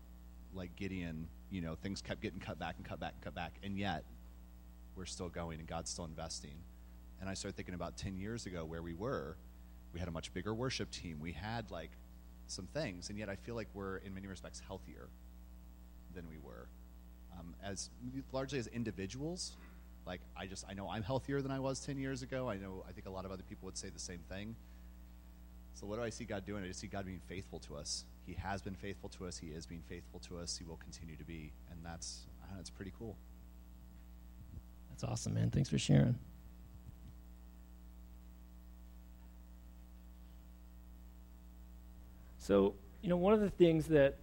like 0.54 0.76
Gideon, 0.76 1.28
you 1.50 1.62
know, 1.62 1.76
things 1.76 2.02
kept 2.02 2.22
getting 2.22 2.40
cut 2.40 2.60
back 2.60 2.76
and 2.78 2.86
cut 2.86 3.00
back 3.00 3.14
and 3.16 3.24
cut 3.24 3.36
back. 3.36 3.56
And 3.64 3.78
yet 3.78 4.06
we're 4.96 5.06
still 5.06 5.30
going 5.30 5.60
and 5.60 5.68
God's 5.68 5.90
still 5.90 6.06
investing. 6.06 6.56
And 7.20 7.30
I 7.30 7.34
started 7.34 7.58
thinking 7.58 7.76
about 7.76 7.98
10 7.98 8.18
years 8.18 8.46
ago 8.46 8.64
where 8.64 8.82
we 8.82 8.94
were. 8.94 9.36
We 9.94 10.00
had 10.00 10.08
a 10.08 10.12
much 10.12 10.34
bigger 10.34 10.54
worship 10.54 10.92
team. 10.92 11.20
We 11.20 11.32
had 11.32 11.72
like 11.72 11.92
some 12.48 12.68
things. 12.68 13.10
And 13.10 13.18
yet 13.18 13.30
I 13.30 13.36
feel 13.36 13.56
like 13.56 13.68
we're, 13.74 13.98
in 13.98 14.14
many 14.14 14.28
respects, 14.28 14.62
healthier 14.68 15.08
than 16.14 16.28
we 16.30 16.38
were 16.38 16.68
um, 17.40 17.54
as 17.64 17.90
largely 18.32 18.60
as 18.60 18.68
individuals. 18.68 19.54
Like 20.06 20.22
I 20.38 20.46
just 20.46 20.66
I 20.70 20.74
know 20.74 20.90
I'm 20.90 21.04
healthier 21.04 21.42
than 21.42 21.52
I 21.52 21.60
was 21.60 21.80
10 21.80 21.98
years 21.98 22.22
ago. 22.22 22.50
I 22.50 22.58
know 22.58 22.84
I 22.88 22.92
think 22.92 23.08
a 23.08 23.10
lot 23.10 23.26
of 23.26 23.32
other 23.32 23.44
people 23.44 23.66
would 23.66 23.78
say 23.78 23.90
the 23.90 24.00
same 24.00 24.20
thing. 24.30 24.56
So 25.74 25.86
what 25.86 25.98
do 25.98 26.04
I 26.04 26.10
see 26.10 26.24
God 26.24 26.46
doing? 26.46 26.64
I 26.64 26.68
just 26.68 26.80
see 26.80 26.88
God 26.88 27.06
being 27.06 27.22
faithful 27.28 27.60
to 27.62 27.76
us. 27.76 28.06
He 28.26 28.34
has 28.34 28.62
been 28.62 28.76
faithful 28.76 29.10
to 29.10 29.26
us. 29.26 29.38
He 29.38 29.48
is 29.48 29.66
being 29.66 29.84
faithful 29.90 30.20
to 30.22 30.38
us. 30.38 30.58
He 30.58 30.64
will 30.64 30.78
continue 30.78 31.16
to 31.18 31.24
be, 31.24 31.52
and 31.70 31.80
that's 31.84 32.22
that's 32.56 32.70
pretty 32.70 32.94
cool. 32.98 33.18
That's 34.90 35.04
awesome, 35.04 35.34
man. 35.34 35.50
Thanks 35.50 35.70
for 35.70 35.78
sharing. 35.78 36.18
So, 42.46 42.76
you 43.02 43.10
know, 43.10 43.18
one 43.18 43.34
of 43.34 43.40
the 43.40 43.50
things 43.50 43.88
that 43.88 44.18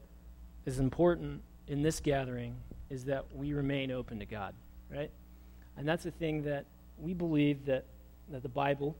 is 0.64 0.78
important 0.78 1.42
in 1.66 1.82
this 1.82 1.98
gathering 1.98 2.54
is 2.88 3.06
that 3.06 3.24
we 3.34 3.52
remain 3.52 3.90
open 3.90 4.20
to 4.20 4.26
God, 4.26 4.54
right? 4.88 5.10
And 5.76 5.88
that's 5.88 6.04
the 6.04 6.12
thing 6.12 6.42
that 6.44 6.66
we 6.98 7.14
believe 7.14 7.66
that, 7.66 7.84
that 8.30 8.44
the 8.44 8.48
Bible 8.48 8.94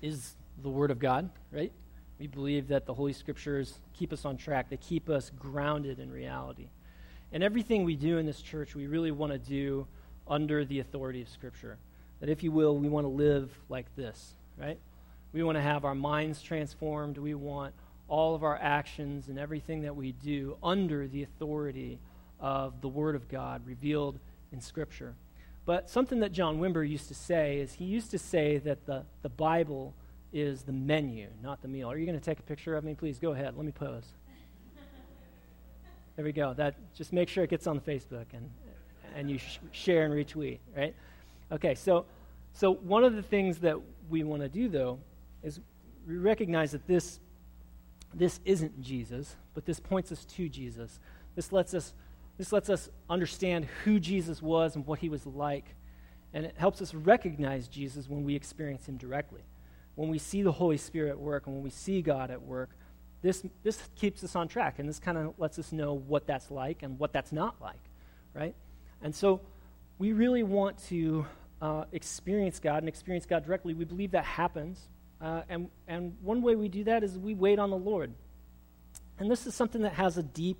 is 0.00 0.34
the 0.62 0.70
Word 0.70 0.90
of 0.90 0.98
God, 0.98 1.28
right? 1.52 1.72
We 2.18 2.26
believe 2.26 2.68
that 2.68 2.86
the 2.86 2.94
Holy 2.94 3.12
Scriptures 3.12 3.74
keep 3.92 4.14
us 4.14 4.24
on 4.24 4.38
track, 4.38 4.70
they 4.70 4.78
keep 4.78 5.10
us 5.10 5.30
grounded 5.38 5.98
in 5.98 6.10
reality. 6.10 6.68
And 7.32 7.42
everything 7.42 7.84
we 7.84 7.96
do 7.96 8.16
in 8.16 8.24
this 8.24 8.40
church, 8.40 8.74
we 8.74 8.86
really 8.86 9.10
want 9.10 9.32
to 9.32 9.38
do 9.38 9.86
under 10.26 10.64
the 10.64 10.78
authority 10.78 11.20
of 11.20 11.28
Scripture. 11.28 11.76
That, 12.20 12.30
if 12.30 12.42
you 12.42 12.50
will, 12.50 12.78
we 12.78 12.88
want 12.88 13.04
to 13.04 13.10
live 13.10 13.50
like 13.68 13.94
this, 13.94 14.32
right? 14.56 14.78
We 15.34 15.42
want 15.42 15.56
to 15.56 15.62
have 15.62 15.84
our 15.84 15.94
minds 15.94 16.40
transformed. 16.40 17.18
We 17.18 17.34
want 17.34 17.74
all 18.10 18.34
of 18.34 18.42
our 18.42 18.58
actions 18.60 19.28
and 19.28 19.38
everything 19.38 19.82
that 19.82 19.96
we 19.96 20.12
do 20.12 20.56
under 20.62 21.08
the 21.08 21.22
authority 21.22 21.98
of 22.38 22.80
the 22.80 22.88
Word 22.88 23.14
of 23.14 23.28
God 23.28 23.62
revealed 23.64 24.18
in 24.52 24.60
Scripture. 24.60 25.14
But 25.64 25.88
something 25.88 26.20
that 26.20 26.32
John 26.32 26.58
Wimber 26.58 26.86
used 26.86 27.08
to 27.08 27.14
say 27.14 27.58
is 27.58 27.72
he 27.72 27.84
used 27.84 28.10
to 28.10 28.18
say 28.18 28.58
that 28.58 28.84
the, 28.84 29.04
the 29.22 29.28
Bible 29.28 29.94
is 30.32 30.62
the 30.62 30.72
menu, 30.72 31.28
not 31.42 31.62
the 31.62 31.68
meal. 31.68 31.90
Are 31.90 31.96
you 31.96 32.04
going 32.04 32.18
to 32.18 32.24
take 32.24 32.40
a 32.40 32.42
picture 32.42 32.76
of 32.76 32.84
me? 32.84 32.94
Please 32.94 33.18
go 33.18 33.30
ahead. 33.30 33.56
Let 33.56 33.64
me 33.64 33.72
pose. 33.72 34.04
There 36.16 36.24
we 36.24 36.32
go. 36.32 36.52
That 36.52 36.74
just 36.94 37.12
make 37.12 37.28
sure 37.28 37.44
it 37.44 37.50
gets 37.50 37.66
on 37.66 37.80
Facebook 37.80 38.26
and 38.34 38.50
and 39.16 39.28
you 39.28 39.38
sh- 39.38 39.58
share 39.72 40.04
and 40.04 40.14
retweet, 40.14 40.58
right? 40.76 40.94
Okay, 41.50 41.74
so 41.74 42.04
so 42.52 42.72
one 42.72 43.04
of 43.04 43.14
the 43.14 43.22
things 43.22 43.58
that 43.58 43.76
we 44.08 44.22
want 44.22 44.42
to 44.42 44.48
do 44.48 44.68
though 44.68 44.98
is 45.42 45.60
we 46.06 46.16
recognize 46.16 46.72
that 46.72 46.86
this 46.86 47.20
this 48.14 48.40
isn't 48.44 48.80
Jesus, 48.80 49.36
but 49.54 49.64
this 49.64 49.80
points 49.80 50.10
us 50.10 50.24
to 50.24 50.48
Jesus. 50.48 50.98
This 51.34 51.52
lets 51.52 51.74
us 51.74 51.94
this 52.40 52.54
lets 52.54 52.70
us 52.70 52.88
understand 53.10 53.66
who 53.84 54.00
Jesus 54.00 54.40
was 54.40 54.74
and 54.74 54.86
what 54.86 54.98
he 55.00 55.10
was 55.10 55.26
like. 55.26 55.74
And 56.32 56.46
it 56.46 56.54
helps 56.56 56.80
us 56.80 56.94
recognize 56.94 57.68
Jesus 57.68 58.08
when 58.08 58.24
we 58.24 58.34
experience 58.34 58.88
him 58.88 58.96
directly. 58.96 59.42
When 59.94 60.08
we 60.08 60.18
see 60.18 60.40
the 60.40 60.52
Holy 60.52 60.78
Spirit 60.78 61.10
at 61.10 61.18
work 61.18 61.46
and 61.46 61.54
when 61.54 61.62
we 61.62 61.68
see 61.68 62.00
God 62.00 62.30
at 62.30 62.40
work, 62.40 62.70
this, 63.20 63.44
this 63.62 63.78
keeps 63.94 64.24
us 64.24 64.34
on 64.36 64.48
track. 64.48 64.78
And 64.78 64.88
this 64.88 64.98
kind 64.98 65.18
of 65.18 65.34
lets 65.36 65.58
us 65.58 65.70
know 65.70 65.92
what 65.92 66.26
that's 66.26 66.50
like 66.50 66.82
and 66.82 66.98
what 66.98 67.12
that's 67.12 67.30
not 67.30 67.56
like, 67.60 67.82
right? 68.32 68.54
And 69.02 69.14
so 69.14 69.42
we 69.98 70.14
really 70.14 70.42
want 70.42 70.78
to 70.88 71.26
uh, 71.60 71.84
experience 71.92 72.58
God 72.58 72.78
and 72.78 72.88
experience 72.88 73.26
God 73.26 73.44
directly. 73.44 73.74
We 73.74 73.84
believe 73.84 74.12
that 74.12 74.24
happens. 74.24 74.88
Uh, 75.20 75.42
and, 75.48 75.68
and 75.86 76.16
one 76.22 76.42
way 76.42 76.56
we 76.56 76.68
do 76.68 76.84
that 76.84 77.04
is 77.04 77.18
we 77.18 77.34
wait 77.34 77.58
on 77.58 77.70
the 77.70 77.76
Lord. 77.76 78.12
And 79.18 79.30
this 79.30 79.46
is 79.46 79.54
something 79.54 79.82
that 79.82 79.94
has 79.94 80.16
a 80.16 80.22
deep 80.22 80.58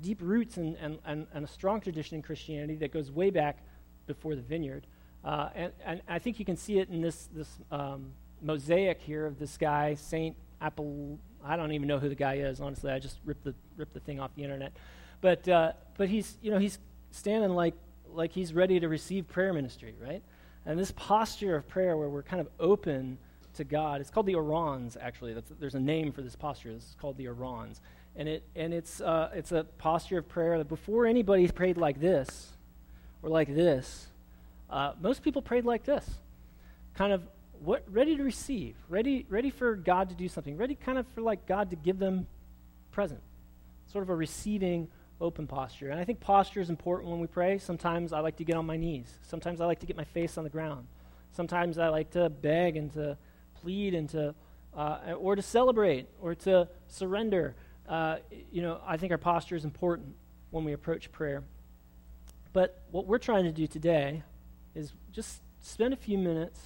deep 0.00 0.18
roots 0.22 0.56
and, 0.56 0.76
and, 0.76 0.98
and, 1.04 1.26
and, 1.34 1.44
a 1.44 1.48
strong 1.48 1.80
tradition 1.80 2.16
in 2.16 2.22
Christianity 2.22 2.76
that 2.76 2.92
goes 2.92 3.10
way 3.10 3.30
back 3.30 3.58
before 4.06 4.34
the 4.34 4.40
vineyard. 4.40 4.86
Uh, 5.24 5.50
and, 5.54 5.72
and 5.84 6.02
I 6.08 6.18
think 6.18 6.38
you 6.38 6.44
can 6.44 6.56
see 6.56 6.78
it 6.78 6.88
in 6.88 7.00
this, 7.00 7.28
this 7.34 7.48
um, 7.70 8.12
mosaic 8.40 9.00
here 9.00 9.26
of 9.26 9.38
this 9.38 9.56
guy, 9.56 9.94
Saint 9.94 10.36
Apple. 10.60 11.18
I 11.44 11.56
don't 11.56 11.72
even 11.72 11.88
know 11.88 11.98
who 11.98 12.08
the 12.08 12.14
guy 12.14 12.36
is, 12.36 12.60
honestly. 12.60 12.90
I 12.90 12.98
just 12.98 13.18
ripped 13.24 13.44
the, 13.44 13.54
ripped 13.76 13.94
the 13.94 14.00
thing 14.00 14.20
off 14.20 14.34
the 14.34 14.42
internet. 14.42 14.72
But, 15.20 15.46
uh, 15.48 15.72
but 15.96 16.08
he's, 16.08 16.36
you 16.42 16.50
know, 16.50 16.58
he's 16.58 16.78
standing 17.10 17.50
like, 17.50 17.74
like 18.08 18.32
he's 18.32 18.52
ready 18.52 18.80
to 18.80 18.88
receive 18.88 19.28
prayer 19.28 19.52
ministry, 19.52 19.94
right? 20.00 20.22
And 20.66 20.78
this 20.78 20.92
posture 20.92 21.56
of 21.56 21.68
prayer 21.68 21.96
where 21.96 22.08
we're 22.08 22.22
kind 22.22 22.40
of 22.40 22.48
open 22.58 23.18
to 23.54 23.64
God, 23.64 24.00
it's 24.00 24.10
called 24.10 24.26
the 24.26 24.34
orans, 24.34 24.96
actually. 25.00 25.34
That's, 25.34 25.52
there's 25.60 25.74
a 25.74 25.80
name 25.80 26.12
for 26.12 26.22
this 26.22 26.36
posture. 26.36 26.70
It's 26.70 26.96
called 27.00 27.16
the 27.16 27.28
orans 27.28 27.80
and 28.16 28.28
it 28.28 28.42
and 28.54 28.74
it's 28.74 29.00
uh, 29.00 29.30
it's 29.34 29.52
a 29.52 29.64
posture 29.78 30.18
of 30.18 30.28
prayer 30.28 30.58
that 30.58 30.68
before 30.68 31.06
anybody 31.06 31.46
prayed 31.48 31.76
like 31.76 32.00
this 32.00 32.50
or 33.22 33.30
like 33.30 33.54
this, 33.54 34.08
uh, 34.70 34.92
most 35.00 35.22
people 35.22 35.42
prayed 35.42 35.64
like 35.64 35.84
this, 35.84 36.08
kind 36.94 37.12
of 37.12 37.22
what 37.62 37.84
ready 37.90 38.16
to 38.16 38.22
receive, 38.22 38.74
ready 38.88 39.26
ready 39.28 39.50
for 39.50 39.74
God 39.76 40.08
to 40.10 40.14
do 40.14 40.28
something, 40.28 40.56
ready 40.56 40.74
kind 40.74 40.98
of 40.98 41.06
for 41.14 41.22
like 41.22 41.46
God 41.46 41.70
to 41.70 41.76
give 41.76 41.98
them 41.98 42.26
present, 42.90 43.20
sort 43.90 44.02
of 44.02 44.10
a 44.10 44.14
receiving 44.14 44.88
open 45.20 45.46
posture. 45.46 45.90
And 45.90 46.00
I 46.00 46.04
think 46.04 46.20
posture 46.20 46.60
is 46.60 46.68
important 46.68 47.10
when 47.10 47.20
we 47.20 47.28
pray. 47.28 47.58
Sometimes 47.58 48.12
I 48.12 48.20
like 48.20 48.36
to 48.38 48.44
get 48.44 48.56
on 48.56 48.66
my 48.66 48.76
knees. 48.76 49.06
Sometimes 49.22 49.60
I 49.60 49.66
like 49.66 49.78
to 49.80 49.86
get 49.86 49.96
my 49.96 50.04
face 50.04 50.36
on 50.36 50.44
the 50.44 50.50
ground. 50.50 50.86
Sometimes 51.30 51.78
I 51.78 51.88
like 51.88 52.10
to 52.10 52.28
beg 52.28 52.76
and 52.76 52.92
to 52.92 53.16
plead 53.62 53.94
and 53.94 54.08
to 54.10 54.34
uh, 54.74 55.14
or 55.18 55.36
to 55.36 55.42
celebrate 55.42 56.08
or 56.20 56.34
to 56.34 56.68
surrender 56.88 57.54
uh, 57.88 58.16
you 58.50 58.62
know, 58.62 58.80
I 58.86 58.96
think 58.96 59.12
our 59.12 59.18
posture 59.18 59.56
is 59.56 59.64
important 59.64 60.14
when 60.50 60.64
we 60.64 60.72
approach 60.72 61.10
prayer. 61.12 61.42
But 62.52 62.82
what 62.90 63.06
we're 63.06 63.18
trying 63.18 63.44
to 63.44 63.52
do 63.52 63.66
today 63.66 64.22
is 64.74 64.92
just 65.10 65.42
spend 65.62 65.92
a 65.92 65.96
few 65.96 66.18
minutes, 66.18 66.60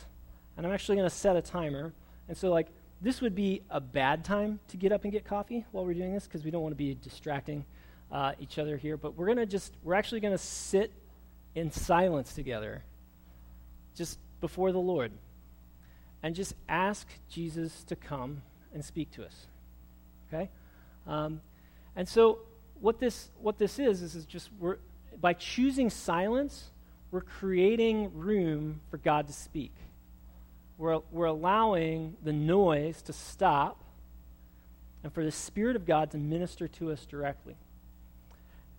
and 0.56 0.66
I'm 0.66 0.72
actually 0.72 0.96
going 0.96 1.08
to 1.08 1.14
set 1.14 1.36
a 1.36 1.42
timer. 1.42 1.92
And 2.28 2.36
so, 2.36 2.50
like, 2.50 2.68
this 3.00 3.20
would 3.20 3.34
be 3.34 3.62
a 3.70 3.80
bad 3.80 4.24
time 4.24 4.58
to 4.68 4.76
get 4.76 4.92
up 4.92 5.04
and 5.04 5.12
get 5.12 5.24
coffee 5.24 5.64
while 5.70 5.84
we're 5.84 5.94
doing 5.94 6.14
this 6.14 6.24
because 6.24 6.44
we 6.44 6.50
don't 6.50 6.62
want 6.62 6.72
to 6.72 6.76
be 6.76 6.94
distracting 6.94 7.64
uh, 8.10 8.32
each 8.38 8.58
other 8.58 8.76
here. 8.76 8.96
But 8.96 9.16
we're 9.16 9.26
going 9.26 9.38
to 9.38 9.46
just, 9.46 9.72
we're 9.82 9.94
actually 9.94 10.20
going 10.20 10.34
to 10.34 10.38
sit 10.38 10.92
in 11.54 11.70
silence 11.70 12.34
together 12.34 12.82
just 13.94 14.18
before 14.40 14.72
the 14.72 14.78
Lord 14.78 15.12
and 16.26 16.34
just 16.34 16.54
ask 16.68 17.06
Jesus 17.30 17.84
to 17.84 17.94
come 17.94 18.42
and 18.74 18.84
speak 18.84 19.12
to 19.12 19.24
us. 19.24 19.46
Okay? 20.26 20.50
Um, 21.06 21.40
and 21.94 22.08
so 22.08 22.40
what 22.80 22.98
this 22.98 23.30
what 23.40 23.58
this 23.58 23.78
is 23.78 24.02
is, 24.02 24.16
is 24.16 24.26
just 24.26 24.50
we're 24.58 24.78
by 25.20 25.34
choosing 25.34 25.88
silence, 25.88 26.72
we're 27.12 27.20
creating 27.20 28.10
room 28.12 28.80
for 28.90 28.96
God 28.96 29.28
to 29.28 29.32
speak. 29.32 29.70
We're, 30.78 30.98
we're 31.12 31.26
allowing 31.26 32.16
the 32.24 32.32
noise 32.32 33.02
to 33.02 33.12
stop 33.12 33.84
and 35.04 35.14
for 35.14 35.24
the 35.24 35.30
Spirit 35.30 35.76
of 35.76 35.86
God 35.86 36.10
to 36.10 36.18
minister 36.18 36.66
to 36.66 36.90
us 36.90 37.06
directly. 37.06 37.54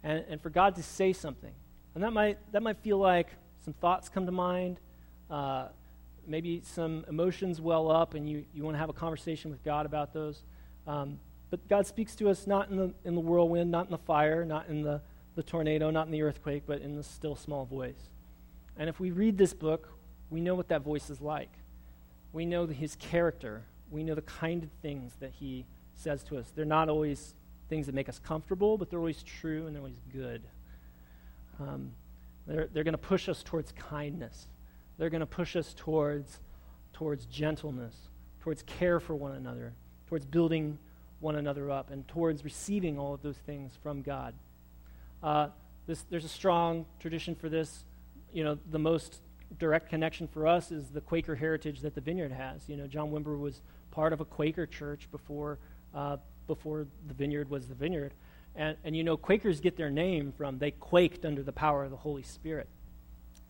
And, 0.04 0.25
and 0.30 0.42
for 0.42 0.50
God 0.50 0.75
to 0.75 0.84
say 0.84 1.13
something. 1.13 1.54
And 1.96 2.04
that 2.04 2.12
might, 2.12 2.39
that 2.51 2.62
might 2.62 2.77
feel 2.80 2.98
like 2.98 3.30
some 3.63 3.74
thoughts 3.74 4.10
come 4.10 4.25
to 4.25 4.34
mind, 4.34 4.82
uh, 5.32 5.70
maybe 6.28 6.62
some 6.64 7.06
emotions 7.08 7.60
well 7.62 7.90
up, 7.90 8.14
and 8.14 8.30
you, 8.30 8.46
you 8.54 8.64
want 8.64 8.76
to 8.76 8.80
have 8.80 8.90
a 8.90 8.94
conversation 8.94 9.50
with 9.50 9.64
God 9.64 9.86
about 9.86 10.14
those. 10.14 10.44
Um, 10.86 11.20
but 11.50 11.66
God 11.68 11.88
speaks 11.88 12.16
to 12.18 12.30
us 12.30 12.46
not 12.46 12.70
in 12.70 12.78
the, 12.78 12.94
in 13.06 13.16
the 13.16 13.22
whirlwind, 13.22 13.72
not 13.72 13.86
in 13.86 13.92
the 13.92 13.98
fire, 13.98 14.44
not 14.44 14.68
in 14.68 14.82
the, 14.82 15.02
the 15.36 15.44
tornado, 15.44 15.90
not 15.90 16.08
in 16.08 16.12
the 16.12 16.22
earthquake, 16.22 16.64
but 16.68 16.82
in 16.82 16.96
the 16.96 17.04
still 17.04 17.36
small 17.36 17.66
voice. 17.66 18.10
And 18.78 18.90
if 18.90 19.00
we 19.00 19.12
read 19.12 19.38
this 19.38 19.54
book, 19.54 19.90
we 20.30 20.42
know 20.42 20.56
what 20.56 20.68
that 20.68 20.82
voice 20.82 21.10
is 21.10 21.22
like. 21.22 21.52
We 22.34 22.46
know 22.46 22.68
his 22.68 22.96
character. 22.98 23.64
We 23.90 24.04
know 24.04 24.14
the 24.14 24.22
kind 24.22 24.64
of 24.64 24.70
things 24.82 25.14
that 25.20 25.32
he 25.32 25.66
says 25.96 26.24
to 26.24 26.38
us. 26.38 26.52
They're 26.54 26.66
not 26.66 26.90
always 26.90 27.34
things 27.70 27.86
that 27.86 27.96
make 27.96 28.10
us 28.10 28.20
comfortable, 28.20 28.78
but 28.78 28.90
they're 28.90 29.00
always 29.00 29.24
true 29.24 29.66
and 29.66 29.76
they're 29.76 29.82
always 29.82 30.00
good. 30.14 30.42
Um, 31.60 31.92
they're 32.46 32.68
they're 32.72 32.84
going 32.84 32.94
to 32.94 32.98
push 32.98 33.28
us 33.30 33.44
towards 33.44 33.72
kindness. 33.72 34.48
They're 34.98 35.10
going 35.10 35.22
to 35.22 35.25
push 35.25 35.56
us 35.56 35.74
towards, 35.75 36.39
towards 36.94 37.25
gentleness, 37.25 37.96
towards 38.42 38.63
care 38.63 39.00
for 39.00 39.16
one 39.16 39.34
another, 39.34 39.74
towards 40.08 40.25
building 40.25 40.80
one 41.20 41.36
another 41.36 41.72
up 41.72 41.92
and 41.92 42.08
towards 42.08 42.44
receiving 42.44 42.98
all 42.98 43.13
of 43.13 43.22
those 43.22 43.38
things 43.38 43.74
from 43.82 44.01
God. 44.01 44.34
Uh, 45.22 45.48
this, 45.88 46.04
there's 46.10 46.25
a 46.25 46.30
strong 46.30 46.86
tradition 47.00 47.36
for 47.36 47.50
this. 47.50 47.86
You 48.34 48.44
know, 48.44 48.58
the 48.72 48.80
most 48.80 49.22
direct 49.60 49.89
connection 49.89 50.27
for 50.27 50.46
us 50.46 50.72
is 50.72 50.89
the 50.89 51.01
Quaker 51.01 51.36
heritage 51.36 51.82
that 51.82 51.96
the 51.96 52.01
Vineyard 52.01 52.32
has. 52.32 52.68
You 52.68 52.77
know, 52.77 52.88
John 52.88 53.12
Wimber 53.12 53.39
was 53.39 53.62
part 53.92 54.13
of 54.13 54.20
a 54.20 54.25
Quaker 54.25 54.66
church 54.66 55.08
before, 55.12 55.60
uh, 55.94 56.18
before 56.46 56.88
the 57.08 57.13
Vineyard 57.13 57.50
was 57.50 57.68
the 57.68 57.75
Vineyard. 57.75 58.13
And, 58.56 58.75
and 58.84 58.96
you 58.96 59.04
know, 59.04 59.18
Quakers 59.18 59.60
get 59.60 59.77
their 59.77 59.89
name 59.89 60.34
from 60.36 60.58
they 60.58 60.72
quaked 60.72 61.25
under 61.25 61.44
the 61.44 61.51
power 61.51 61.84
of 61.84 61.92
the 61.92 61.98
Holy 61.98 62.24
Spirit, 62.24 62.68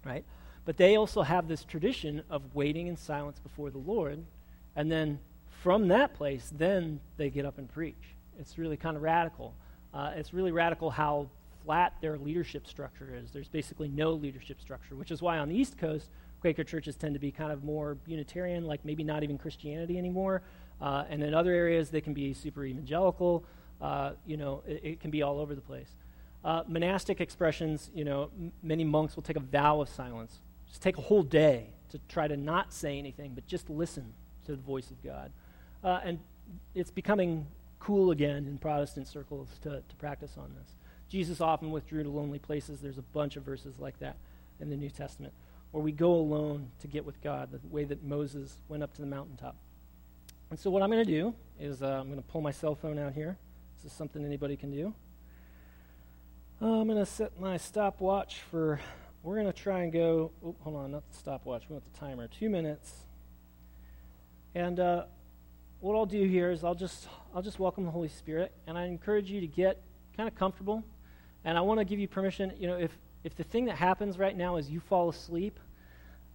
right? 0.06 0.24
But 0.68 0.78
they 0.78 0.98
also 0.98 1.22
have 1.22 1.48
this 1.48 1.64
tradition 1.64 2.22
of 2.30 2.54
waiting 2.54 2.88
in 2.88 2.98
silence 2.98 3.40
before 3.40 3.72
the 3.72 3.78
Lord 3.78 4.24
and 4.76 4.92
then 4.92 5.20
from 5.64 5.88
that 5.88 6.14
place, 6.14 6.52
then 6.56 7.00
they 7.16 7.30
get 7.30 7.46
up 7.46 7.58
and 7.58 7.68
preach. 7.68 8.16
It's 8.38 8.58
really 8.58 8.78
kind 8.78 8.98
of 8.98 9.02
radical. 9.02 9.56
Uh, 9.94 10.12
it's 10.16 10.34
really 10.34 10.52
radical 10.52 10.92
how 10.92 11.30
flat 11.66 11.94
their 12.02 12.18
leadership 12.18 12.68
structure 12.68 13.16
is. 13.16 13.32
There's 13.32 13.48
basically 13.48 13.88
no 13.88 14.12
leadership 14.12 14.62
structure, 14.62 14.96
which 14.96 15.10
is 15.10 15.22
why 15.22 15.40
on 15.40 15.50
the 15.50 15.56
East 15.56 15.78
Coast, 15.78 16.10
Quaker 16.42 16.66
churches 16.66 16.98
tend 16.98 17.16
to 17.16 17.20
be 17.20 17.32
kind 17.32 17.52
of 17.52 17.64
more 17.64 17.98
Unitarian, 18.06 18.66
like 18.66 18.84
maybe 18.84 19.06
not 19.06 19.24
even 19.24 19.38
Christianity 19.38 19.98
anymore. 19.98 20.44
Uh, 20.82 21.06
and 21.10 21.24
in 21.24 21.34
other 21.34 21.52
areas, 21.52 21.90
they 21.90 22.02
can 22.02 22.14
be 22.14 22.34
super 22.34 22.66
evangelical. 22.66 23.46
Uh, 23.82 24.12
you 24.28 24.36
know, 24.36 24.64
it, 24.68 24.82
it, 24.84 25.00
can 25.00 25.12
be 25.12 25.24
all 25.24 25.40
over 25.40 25.56
the 25.56 25.62
place. 25.62 25.90
Uh, 26.44 26.64
monastic 26.68 27.20
expressions, 27.22 27.90
you 27.96 28.04
know, 28.04 28.30
m- 28.38 28.52
many 28.62 28.84
monks 28.84 29.16
will 29.16 29.24
take 29.24 29.38
a 29.38 29.42
vow 29.42 29.82
of 29.82 29.90
silence. 29.90 30.40
Just 30.70 30.82
take 30.82 30.98
a 30.98 31.02
whole 31.02 31.24
day 31.24 31.68
to 31.90 32.00
try 32.10 32.28
to 32.28 32.38
not 32.38 32.74
say 32.74 32.98
anything, 32.98 33.34
but 33.34 33.48
just 33.48 33.70
listen 33.70 34.14
to 34.46 34.52
the 34.52 34.62
voice 34.62 34.92
of 34.92 35.02
God. 35.04 35.32
Uh, 35.84 36.00
and 36.04 36.20
it's 36.76 36.92
becoming 36.92 37.48
cool 37.80 38.12
again 38.12 38.48
in 38.48 38.58
Protestant 38.58 39.08
circles 39.08 39.50
to, 39.64 39.82
to 39.88 39.96
practice 39.98 40.34
on 40.38 40.54
this. 40.60 40.76
Jesus 41.10 41.40
often 41.40 41.72
withdrew 41.72 42.04
to 42.04 42.10
lonely 42.10 42.40
places. 42.40 42.82
There's 42.82 42.98
a 42.98 43.04
bunch 43.04 43.38
of 43.38 43.44
verses 43.44 43.80
like 43.80 44.00
that 44.00 44.18
in 44.60 44.70
the 44.70 44.76
New 44.76 44.90
Testament 44.90 45.34
where 45.72 45.84
we 45.84 45.92
go 45.92 46.14
alone 46.14 46.70
to 46.80 46.88
get 46.88 47.06
with 47.06 47.22
God, 47.22 47.52
the 47.52 47.60
way 47.68 47.84
that 47.84 48.04
Moses 48.04 48.58
went 48.68 48.84
up 48.84 48.94
to 48.96 49.02
the 49.02 49.08
mountaintop. 49.08 49.56
And 50.50 50.58
so, 50.58 50.70
what 50.70 50.82
I'm 50.82 50.90
going 50.90 51.06
to 51.06 51.12
do 51.12 51.34
is 51.60 51.82
uh, 51.82 52.00
I'm 52.00 52.08
going 52.08 52.22
to 52.22 52.28
pull 52.28 52.42
my 52.42 52.52
cell 52.52 52.76
phone 52.76 52.98
out 52.98 53.14
here. 53.14 53.38
This 53.76 53.92
is 53.92 53.98
something 53.98 54.26
anybody 54.26 54.56
can 54.56 54.72
do. 54.72 54.94
Uh, 56.62 56.80
I'm 56.80 56.88
going 56.88 56.98
to 56.98 57.06
set 57.06 57.40
my 57.40 57.58
stopwatch 57.58 58.40
for, 58.50 58.80
we're 59.28 59.36
going 59.36 59.46
to 59.46 59.52
try 59.52 59.82
and 59.82 59.92
go, 59.92 60.32
oh, 60.42 60.56
hold 60.62 60.78
on, 60.78 60.92
not 60.92 61.04
the 61.12 61.18
stopwatch, 61.18 61.64
we 61.68 61.74
want 61.74 61.84
the 61.94 62.00
timer, 62.00 62.30
two 62.30 62.50
minutes. 62.50 62.94
And 64.56 64.80
uh, 64.80 65.04
what 65.82 65.98
I'll 65.98 66.06
do 66.06 66.24
here 66.24 66.50
is 66.50 66.64
I'll 66.64 66.74
just, 66.74 67.10
I'll 67.36 67.42
just 67.42 67.60
welcome 67.60 67.84
the 67.84 67.92
Holy 67.92 68.08
Spirit, 68.08 68.54
and 68.68 68.78
I 68.78 68.86
encourage 68.86 69.30
you 69.30 69.42
to 69.42 69.48
get 69.48 69.82
kind 70.16 70.30
of 70.30 70.36
comfortable. 70.36 70.82
And 71.44 71.58
I 71.58 71.62
want 71.62 71.82
to 71.82 71.84
give 71.84 72.00
you 72.00 72.08
permission, 72.08 72.54
you 72.58 72.68
know, 72.68 72.78
if, 72.78 72.98
if 73.26 73.36
the 73.36 73.44
thing 73.44 73.66
that 73.66 73.76
happens 73.76 74.18
right 74.18 74.36
now 74.36 74.56
is 74.56 74.70
you 74.70 74.80
fall 74.80 75.10
asleep, 75.10 75.60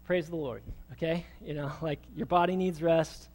praise 0.05 0.29
the 0.29 0.37
Lord, 0.37 0.63
okay? 0.93 1.25
You 1.41 1.55
know, 1.55 1.73
like 1.81 2.01
your 2.15 2.27
body 2.27 2.57
needs 2.57 2.83
rest. 2.83 3.31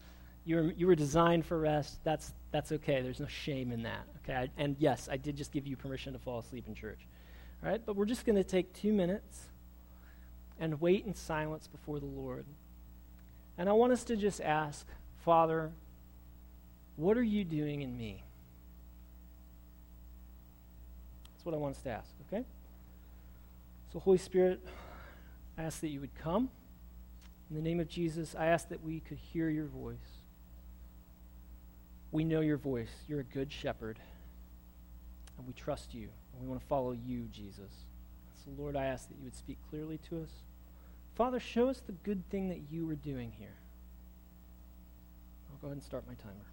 You 0.45 0.57
were, 0.57 0.71
you 0.73 0.85
were 0.85 0.95
designed 0.95 1.47
for 1.47 1.57
rest. 1.57 1.97
That's, 2.03 2.31
that's 2.51 2.71
okay. 2.73 3.01
There's 3.01 3.19
no 3.19 3.27
shame 3.27 3.71
in 3.71 3.81
that, 3.83 4.05
okay? 4.23 4.35
I, 4.35 4.49
and 4.55 4.75
yes, 4.77 5.09
I 5.11 5.17
did 5.17 5.35
just 5.35 5.51
give 5.51 5.65
you 5.65 5.75
permission 5.75 6.13
to 6.13 6.19
fall 6.19 6.37
asleep 6.37 6.65
in 6.67 6.75
church. 6.75 7.07
Right? 7.61 7.81
But 7.85 7.95
we're 7.95 8.05
just 8.05 8.25
going 8.25 8.35
to 8.35 8.43
take 8.43 8.73
two 8.73 8.93
minutes 8.93 9.45
and 10.59 10.79
wait 10.79 11.05
in 11.05 11.13
silence 11.13 11.67
before 11.67 11.99
the 11.99 12.05
Lord. 12.05 12.45
And 13.57 13.67
I 13.67 13.73
want 13.73 13.93
us 13.93 14.03
to 14.05 14.15
just 14.15 14.41
ask, 14.41 14.85
Father, 15.23 15.71
what 16.95 17.17
are 17.17 17.23
you 17.23 17.43
doing 17.43 17.81
in 17.81 17.97
me? 17.97 18.23
That's 21.33 21.45
what 21.45 21.55
I 21.55 21.57
want 21.57 21.75
us 21.75 21.81
to 21.83 21.89
ask, 21.89 22.09
okay? 22.27 22.45
So, 23.93 23.99
Holy 23.99 24.17
Spirit, 24.17 24.59
I 25.57 25.63
ask 25.63 25.79
that 25.81 25.89
you 25.89 26.01
would 26.01 26.15
come. 26.15 26.49
In 27.49 27.55
the 27.55 27.61
name 27.61 27.79
of 27.79 27.87
Jesus, 27.87 28.35
I 28.37 28.47
ask 28.47 28.69
that 28.69 28.83
we 28.83 28.99
could 28.99 29.17
hear 29.17 29.49
your 29.49 29.67
voice. 29.67 29.95
We 32.11 32.23
know 32.23 32.41
your 32.41 32.57
voice. 32.57 32.91
You're 33.07 33.21
a 33.21 33.23
good 33.23 33.51
shepherd. 33.51 33.99
And 35.37 35.47
we 35.47 35.53
trust 35.53 35.93
you. 35.93 36.09
And 36.33 36.41
we 36.41 36.47
want 36.47 36.61
to 36.61 36.67
follow 36.67 36.91
you, 36.91 37.27
Jesus. 37.31 37.85
So, 38.43 38.51
Lord, 38.57 38.75
I 38.75 38.85
ask 38.85 39.07
that 39.07 39.17
you 39.17 39.23
would 39.23 39.35
speak 39.35 39.57
clearly 39.69 39.99
to 40.09 40.21
us. 40.21 40.31
Father, 41.15 41.39
show 41.39 41.69
us 41.69 41.81
the 41.85 41.93
good 41.93 42.27
thing 42.29 42.49
that 42.49 42.61
you 42.71 42.85
were 42.85 42.95
doing 42.95 43.31
here. 43.37 43.55
I'll 45.49 45.57
go 45.59 45.67
ahead 45.67 45.77
and 45.77 45.83
start 45.83 46.03
my 46.07 46.13
timer. 46.15 46.45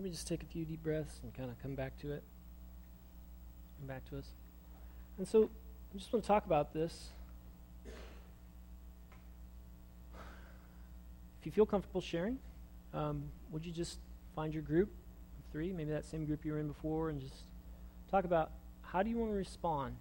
Maybe 0.00 0.12
just 0.12 0.26
take 0.26 0.42
a 0.42 0.46
few 0.46 0.64
deep 0.64 0.82
breaths 0.82 1.20
and 1.22 1.34
kind 1.34 1.50
of 1.50 1.60
come 1.60 1.74
back 1.74 1.98
to 1.98 2.10
it. 2.12 2.22
Come 3.78 3.86
back 3.86 4.08
to 4.08 4.16
us. 4.16 4.24
And 5.18 5.28
so 5.28 5.50
I 5.92 5.98
just 5.98 6.10
want 6.10 6.24
to 6.24 6.26
talk 6.26 6.46
about 6.46 6.72
this. 6.72 7.10
If 11.38 11.44
you 11.44 11.52
feel 11.52 11.66
comfortable 11.66 12.00
sharing, 12.00 12.38
um, 12.94 13.24
would 13.50 13.66
you 13.66 13.72
just 13.72 13.98
find 14.34 14.54
your 14.54 14.62
group 14.62 14.88
of 14.88 15.52
three, 15.52 15.70
maybe 15.70 15.90
that 15.90 16.06
same 16.06 16.24
group 16.24 16.46
you 16.46 16.52
were 16.52 16.60
in 16.60 16.68
before, 16.68 17.10
and 17.10 17.20
just 17.20 17.44
talk 18.10 18.24
about 18.24 18.52
how 18.80 19.02
do 19.02 19.10
you 19.10 19.18
want 19.18 19.32
to 19.32 19.36
respond 19.36 19.96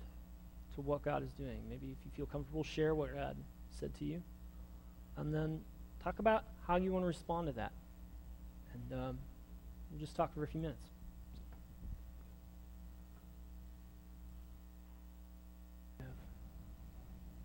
to 0.75 0.81
what 0.81 1.03
God 1.03 1.23
is 1.23 1.31
doing? 1.33 1.59
Maybe 1.69 1.87
if 1.87 1.97
you 2.05 2.11
feel 2.15 2.25
comfortable, 2.25 2.63
share 2.63 2.95
what 2.95 3.13
God 3.13 3.35
said 3.77 3.93
to 3.95 4.05
you. 4.05 4.23
And 5.17 5.33
then 5.33 5.59
talk 6.01 6.19
about 6.19 6.45
how 6.65 6.77
you 6.77 6.93
want 6.93 7.03
to 7.03 7.07
respond 7.07 7.47
to 7.47 7.53
that. 7.53 7.73
And 8.73 8.97
um, 8.97 9.17
We'll 9.91 9.99
just 9.99 10.15
talk 10.15 10.33
for 10.33 10.43
a 10.43 10.47
few 10.47 10.61
minutes. 10.61 10.89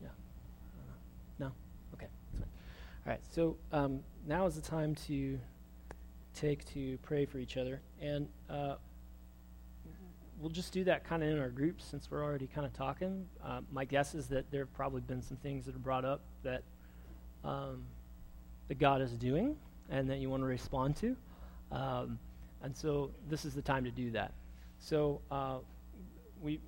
Yeah. 0.02 0.09
No? 1.38 1.52
Okay. 1.94 2.07
All 2.37 2.42
right. 3.07 3.20
So 3.30 3.57
um, 3.72 4.00
now 4.26 4.46
is 4.46 4.54
the 4.54 4.62
time 4.62 4.94
to 5.07 5.38
take 6.35 6.64
to 6.74 6.98
pray 6.98 7.24
for 7.24 7.38
each 7.38 7.57
other. 7.57 7.80
And 8.00 8.28
uh, 8.50 8.74
we'll 10.38 10.50
just 10.50 10.72
do 10.72 10.85
that 10.85 11.04
kind 11.04 11.22
of 11.22 11.28
in 11.28 11.38
our 11.38 11.48
groups 11.48 11.85
since 11.85 12.11
we're 12.11 12.22
already 12.22 12.46
kind 12.46 12.66
of 12.66 12.72
talking. 12.72 13.26
Uh, 13.42 13.61
my 13.72 13.85
guess 13.85 14.14
is 14.14 14.26
that 14.28 14.50
there 14.50 14.61
have 14.61 14.74
probably 14.74 15.00
been 15.00 15.22
some 15.22 15.37
things 15.38 15.64
that 15.66 15.74
are 15.74 15.78
brought 15.78 16.04
up 16.04 16.20
that, 16.42 16.62
um, 17.44 17.85
that 18.68 18.78
God 18.78 19.00
is 19.00 19.12
doing 19.12 19.57
and 19.88 20.09
that 20.11 20.18
you 20.18 20.28
want 20.28 20.42
to 20.42 20.46
respond 20.46 20.96
to. 20.96 21.16
Um, 21.72 22.18
and 22.62 22.77
so 22.77 23.11
this 23.29 23.45
is 23.45 23.55
the 23.55 23.62
time 23.62 23.85
to 23.85 23.90
do 23.90 24.11
that. 24.12 24.33
So 24.79 25.21
uh, 25.31 25.59
we, 26.40 26.61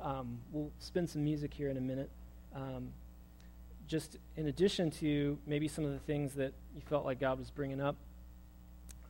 um, 0.00 0.38
we'll 0.52 0.70
spin 0.78 1.06
some 1.06 1.24
music 1.24 1.52
here 1.52 1.68
in 1.68 1.76
a 1.76 1.80
minute. 1.80 2.10
Um, 2.54 2.92
just 3.86 4.16
in 4.36 4.46
addition 4.48 4.90
to 4.90 5.38
maybe 5.46 5.68
some 5.68 5.84
of 5.84 5.92
the 5.92 5.98
things 5.98 6.34
that 6.34 6.52
you 6.74 6.80
felt 6.88 7.04
like 7.04 7.20
God 7.20 7.38
was 7.38 7.50
bringing 7.50 7.80
up, 7.80 7.96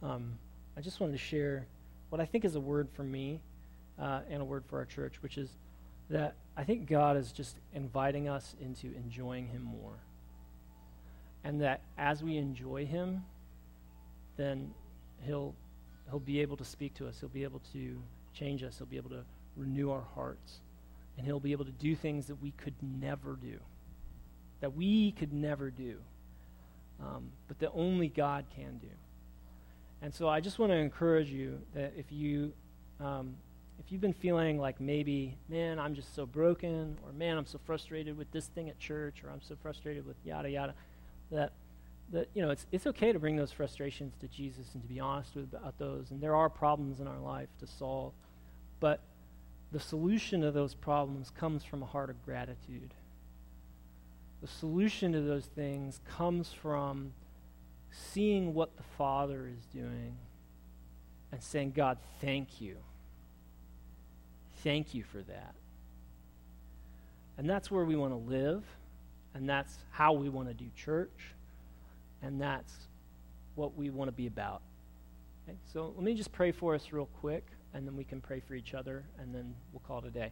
um, 0.03 0.39
I 0.77 0.81
just 0.81 1.01
wanted 1.01 1.13
to 1.13 1.19
share 1.19 1.67
what 2.09 2.21
I 2.21 2.27
think 2.27 2.45
is 2.45 2.57
a 2.57 2.61
word 2.61 2.89
for 2.93 3.05
me 3.05 3.41
uh, 3.99 4.21
and 4.29 4.43
a 4.43 4.45
word 4.45 4.65
for 4.67 4.79
our 4.79 4.85
church, 4.85 5.23
which 5.23 5.39
is 5.39 5.51
that 6.11 6.35
I 6.57 6.65
think 6.65 6.87
God 6.89 7.17
is 7.17 7.33
just 7.33 7.57
inviting 7.73 8.29
us 8.29 8.55
into 8.61 8.89
enjoying 8.97 9.49
Him 9.49 9.63
more. 9.63 9.99
And 11.45 11.61
that 11.63 11.81
as 11.97 12.23
we 12.23 12.37
enjoy 12.37 12.87
Him, 12.87 13.25
then 14.37 14.73
he'll, 15.25 15.55
he'll 16.09 16.21
be 16.21 16.41
able 16.41 16.57
to 16.57 16.65
speak 16.65 16.95
to 16.95 17.09
us. 17.09 17.21
He'll 17.21 17.29
be 17.29 17.45
able 17.45 17.61
to 17.73 18.03
change 18.35 18.63
us. 18.63 18.79
He'll 18.79 18.87
be 18.87 18.97
able 18.97 19.11
to 19.11 19.25
renew 19.57 19.91
our 19.91 20.05
hearts. 20.15 20.61
And 21.17 21.27
He'll 21.27 21.41
be 21.41 21.53
able 21.53 21.65
to 21.65 21.73
do 21.73 21.95
things 21.95 22.27
that 22.27 22.41
we 22.43 22.53
could 22.53 22.75
never 22.81 23.37
do, 23.37 23.59
that 24.61 24.75
we 24.75 25.13
could 25.13 25.33
never 25.33 25.71
do, 25.71 25.99
um, 27.01 27.31
but 27.49 27.59
that 27.59 27.71
only 27.75 28.09
God 28.09 28.47
can 28.55 28.79
do. 28.79 28.89
And 30.01 30.13
so 30.15 30.29
I 30.29 30.41
just 30.41 30.59
want 30.59 30.73
to 30.73 30.77
encourage 30.77 31.29
you 31.29 31.61
that 31.75 31.93
if 31.97 32.11
you 32.11 32.53
um, 33.01 33.35
if 33.79 33.91
you've 33.91 34.01
been 34.01 34.13
feeling 34.13 34.59
like 34.59 34.81
maybe, 34.81 35.37
man, 35.49 35.79
I'm 35.79 35.95
just 35.95 36.15
so 36.15 36.25
broken, 36.25 36.97
or 37.05 37.13
man, 37.13 37.37
I'm 37.37 37.47
so 37.47 37.59
frustrated 37.65 38.17
with 38.17 38.31
this 38.31 38.47
thing 38.47 38.69
at 38.69 38.79
church, 38.79 39.25
or 39.25 39.31
I'm 39.31 39.41
so 39.41 39.57
frustrated 39.61 40.07
with 40.07 40.17
yada 40.25 40.51
yada, 40.51 40.75
that 41.31 41.53
that 42.13 42.29
you 42.35 42.43
know 42.43 42.51
it's 42.51 42.67
it's 42.71 42.87
okay 42.87 43.13
to 43.13 43.19
bring 43.19 43.37
those 43.37 43.53
frustrations 43.53 44.15
to 44.21 44.29
Jesus 44.29 44.75
and 44.75 44.83
to 44.83 44.89
be 44.89 45.01
honest 45.01 45.35
with, 45.35 45.53
about 45.53 45.79
those. 45.79 46.11
And 46.11 46.21
there 46.21 46.37
are 46.37 46.49
problems 46.49 47.01
in 47.01 47.07
our 47.07 47.19
life 47.19 47.49
to 47.61 47.67
solve, 47.67 48.13
but 48.81 49.01
the 49.73 49.81
solution 49.81 50.43
to 50.43 50.51
those 50.51 50.75
problems 50.75 51.31
comes 51.31 51.65
from 51.65 51.83
a 51.83 51.87
heart 51.87 52.11
of 52.11 52.23
gratitude. 52.25 52.95
The 54.43 54.49
solution 54.49 55.13
to 55.13 55.21
those 55.21 55.47
things 55.47 56.01
comes 56.17 56.53
from 56.53 57.13
seeing 57.91 58.55
what 58.55 58.77
the 58.77 58.83
Father 58.99 59.47
is 59.47 59.65
doing 59.67 60.17
and 61.31 61.43
saying, 61.43 61.73
God, 61.73 61.99
thank 62.21 62.61
you. 62.61 62.77
Thank 64.63 64.95
you 64.95 65.03
for 65.03 65.23
that. 65.23 65.55
And 67.39 67.49
that's 67.49 67.71
where 67.71 67.85
we 67.85 67.97
want 67.97 68.13
to 68.13 68.31
live, 68.31 68.63
and 69.35 69.49
that's 69.49 69.79
how 69.91 70.13
we 70.13 70.29
want 70.29 70.49
to 70.49 70.55
do 70.55 70.67
church, 70.77 71.35
and 72.23 72.41
that's 72.41 72.73
what 73.55 73.77
we 73.77 73.91
want 73.91 74.09
to 74.09 74.13
be 74.13 74.27
about. 74.27 74.63
Okay? 75.47 75.59
So 75.73 75.93
let 75.95 76.05
me 76.05 76.15
just 76.15 76.33
pray 76.33 76.53
for 76.53 76.75
us 76.75 76.93
real 76.93 77.09
quick, 77.21 77.47
and 77.75 77.87
then 77.87 77.97
we 77.97 78.05
can 78.05 78.21
pray 78.21 78.41
for 78.41 78.55
each 78.55 78.75
other, 78.75 79.05
and 79.19 79.35
then 79.35 79.55
we'll 79.73 79.83
call 79.87 79.99
it 79.99 80.07
a 80.07 80.11
day. 80.11 80.31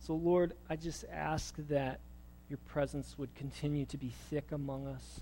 So, 0.00 0.14
Lord, 0.14 0.54
I 0.68 0.76
just 0.76 1.04
ask 1.12 1.54
that 1.68 2.00
your 2.48 2.58
presence 2.66 3.16
would 3.16 3.34
continue 3.34 3.86
to 3.86 3.96
be 3.96 4.12
thick 4.30 4.50
among 4.52 4.86
us. 4.86 5.20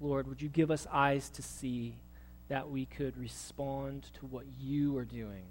Lord, 0.00 0.28
would 0.28 0.40
you 0.40 0.48
give 0.48 0.70
us 0.70 0.86
eyes 0.92 1.28
to 1.30 1.42
see 1.42 1.96
that 2.48 2.70
we 2.70 2.86
could 2.86 3.18
respond 3.18 4.04
to 4.14 4.26
what 4.26 4.44
you 4.60 4.96
are 4.96 5.04
doing? 5.04 5.42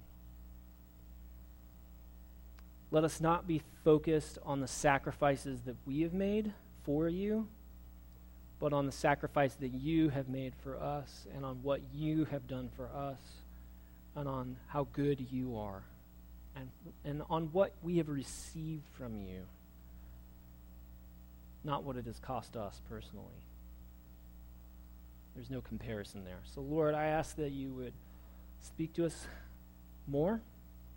Let 2.89 3.03
us 3.03 3.19
not 3.19 3.45
be 3.45 3.61
focused 3.83 4.37
on 4.45 4.61
the 4.61 4.67
sacrifices 4.67 5.61
that 5.65 5.75
we 5.85 6.01
have 6.01 6.13
made 6.13 6.53
for 6.85 7.09
you, 7.09 7.47
but 8.59 8.73
on 8.73 8.85
the 8.85 8.91
sacrifice 8.91 9.53
that 9.55 9.73
you 9.73 10.09
have 10.09 10.27
made 10.27 10.53
for 10.63 10.77
us 10.77 11.27
and 11.35 11.45
on 11.45 11.61
what 11.63 11.81
you 11.93 12.25
have 12.25 12.47
done 12.47 12.69
for 12.75 12.89
us 12.95 13.19
and 14.15 14.27
on 14.27 14.57
how 14.67 14.87
good 14.93 15.25
you 15.31 15.57
are 15.57 15.83
and, 16.55 16.69
and 17.05 17.21
on 17.29 17.45
what 17.51 17.73
we 17.83 17.97
have 17.97 18.09
received 18.09 18.85
from 18.97 19.19
you, 19.19 19.41
not 21.63 21.83
what 21.83 21.97
it 21.97 22.05
has 22.05 22.19
cost 22.19 22.55
us 22.55 22.81
personally. 22.89 23.25
There's 25.35 25.51
no 25.51 25.61
comparison 25.61 26.23
there. 26.23 26.39
So, 26.55 26.61
Lord, 26.61 26.95
I 26.95 27.05
ask 27.07 27.35
that 27.35 27.51
you 27.51 27.71
would 27.73 27.93
speak 28.61 28.93
to 28.93 29.05
us 29.05 29.27
more. 30.07 30.41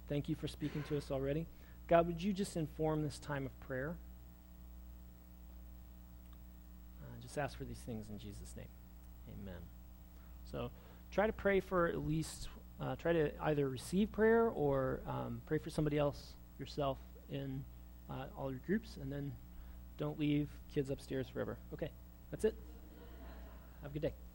Thank 0.08 0.28
you 0.30 0.34
for 0.34 0.48
speaking 0.48 0.82
to 0.84 0.96
us 0.96 1.10
already. 1.10 1.46
God, 1.88 2.06
would 2.06 2.22
you 2.22 2.32
just 2.32 2.56
inform 2.56 3.02
this 3.02 3.18
time 3.18 3.44
of 3.44 3.60
prayer? 3.60 3.96
Uh, 7.02 7.19
just 7.30 7.38
ask 7.38 7.56
for 7.56 7.64
these 7.64 7.78
things 7.78 8.10
in 8.10 8.18
Jesus' 8.18 8.54
name. 8.56 8.66
Amen. 9.40 9.60
So, 10.50 10.72
try 11.12 11.28
to 11.28 11.32
pray 11.32 11.60
for 11.60 11.86
at 11.86 12.04
least, 12.04 12.48
uh, 12.80 12.96
try 12.96 13.12
to 13.12 13.30
either 13.44 13.68
receive 13.68 14.10
prayer 14.10 14.48
or 14.48 15.00
um, 15.06 15.40
pray 15.46 15.58
for 15.58 15.70
somebody 15.70 15.96
else 15.96 16.32
yourself 16.58 16.98
in 17.30 17.62
uh, 18.10 18.24
all 18.36 18.50
your 18.50 18.60
groups, 18.66 18.98
and 19.00 19.12
then 19.12 19.30
don't 19.96 20.18
leave 20.18 20.48
kids 20.74 20.90
upstairs 20.90 21.28
forever. 21.32 21.56
Okay, 21.72 21.92
that's 22.32 22.44
it. 22.44 22.56
Have 23.82 23.92
a 23.92 23.94
good 23.94 24.02
day. 24.02 24.29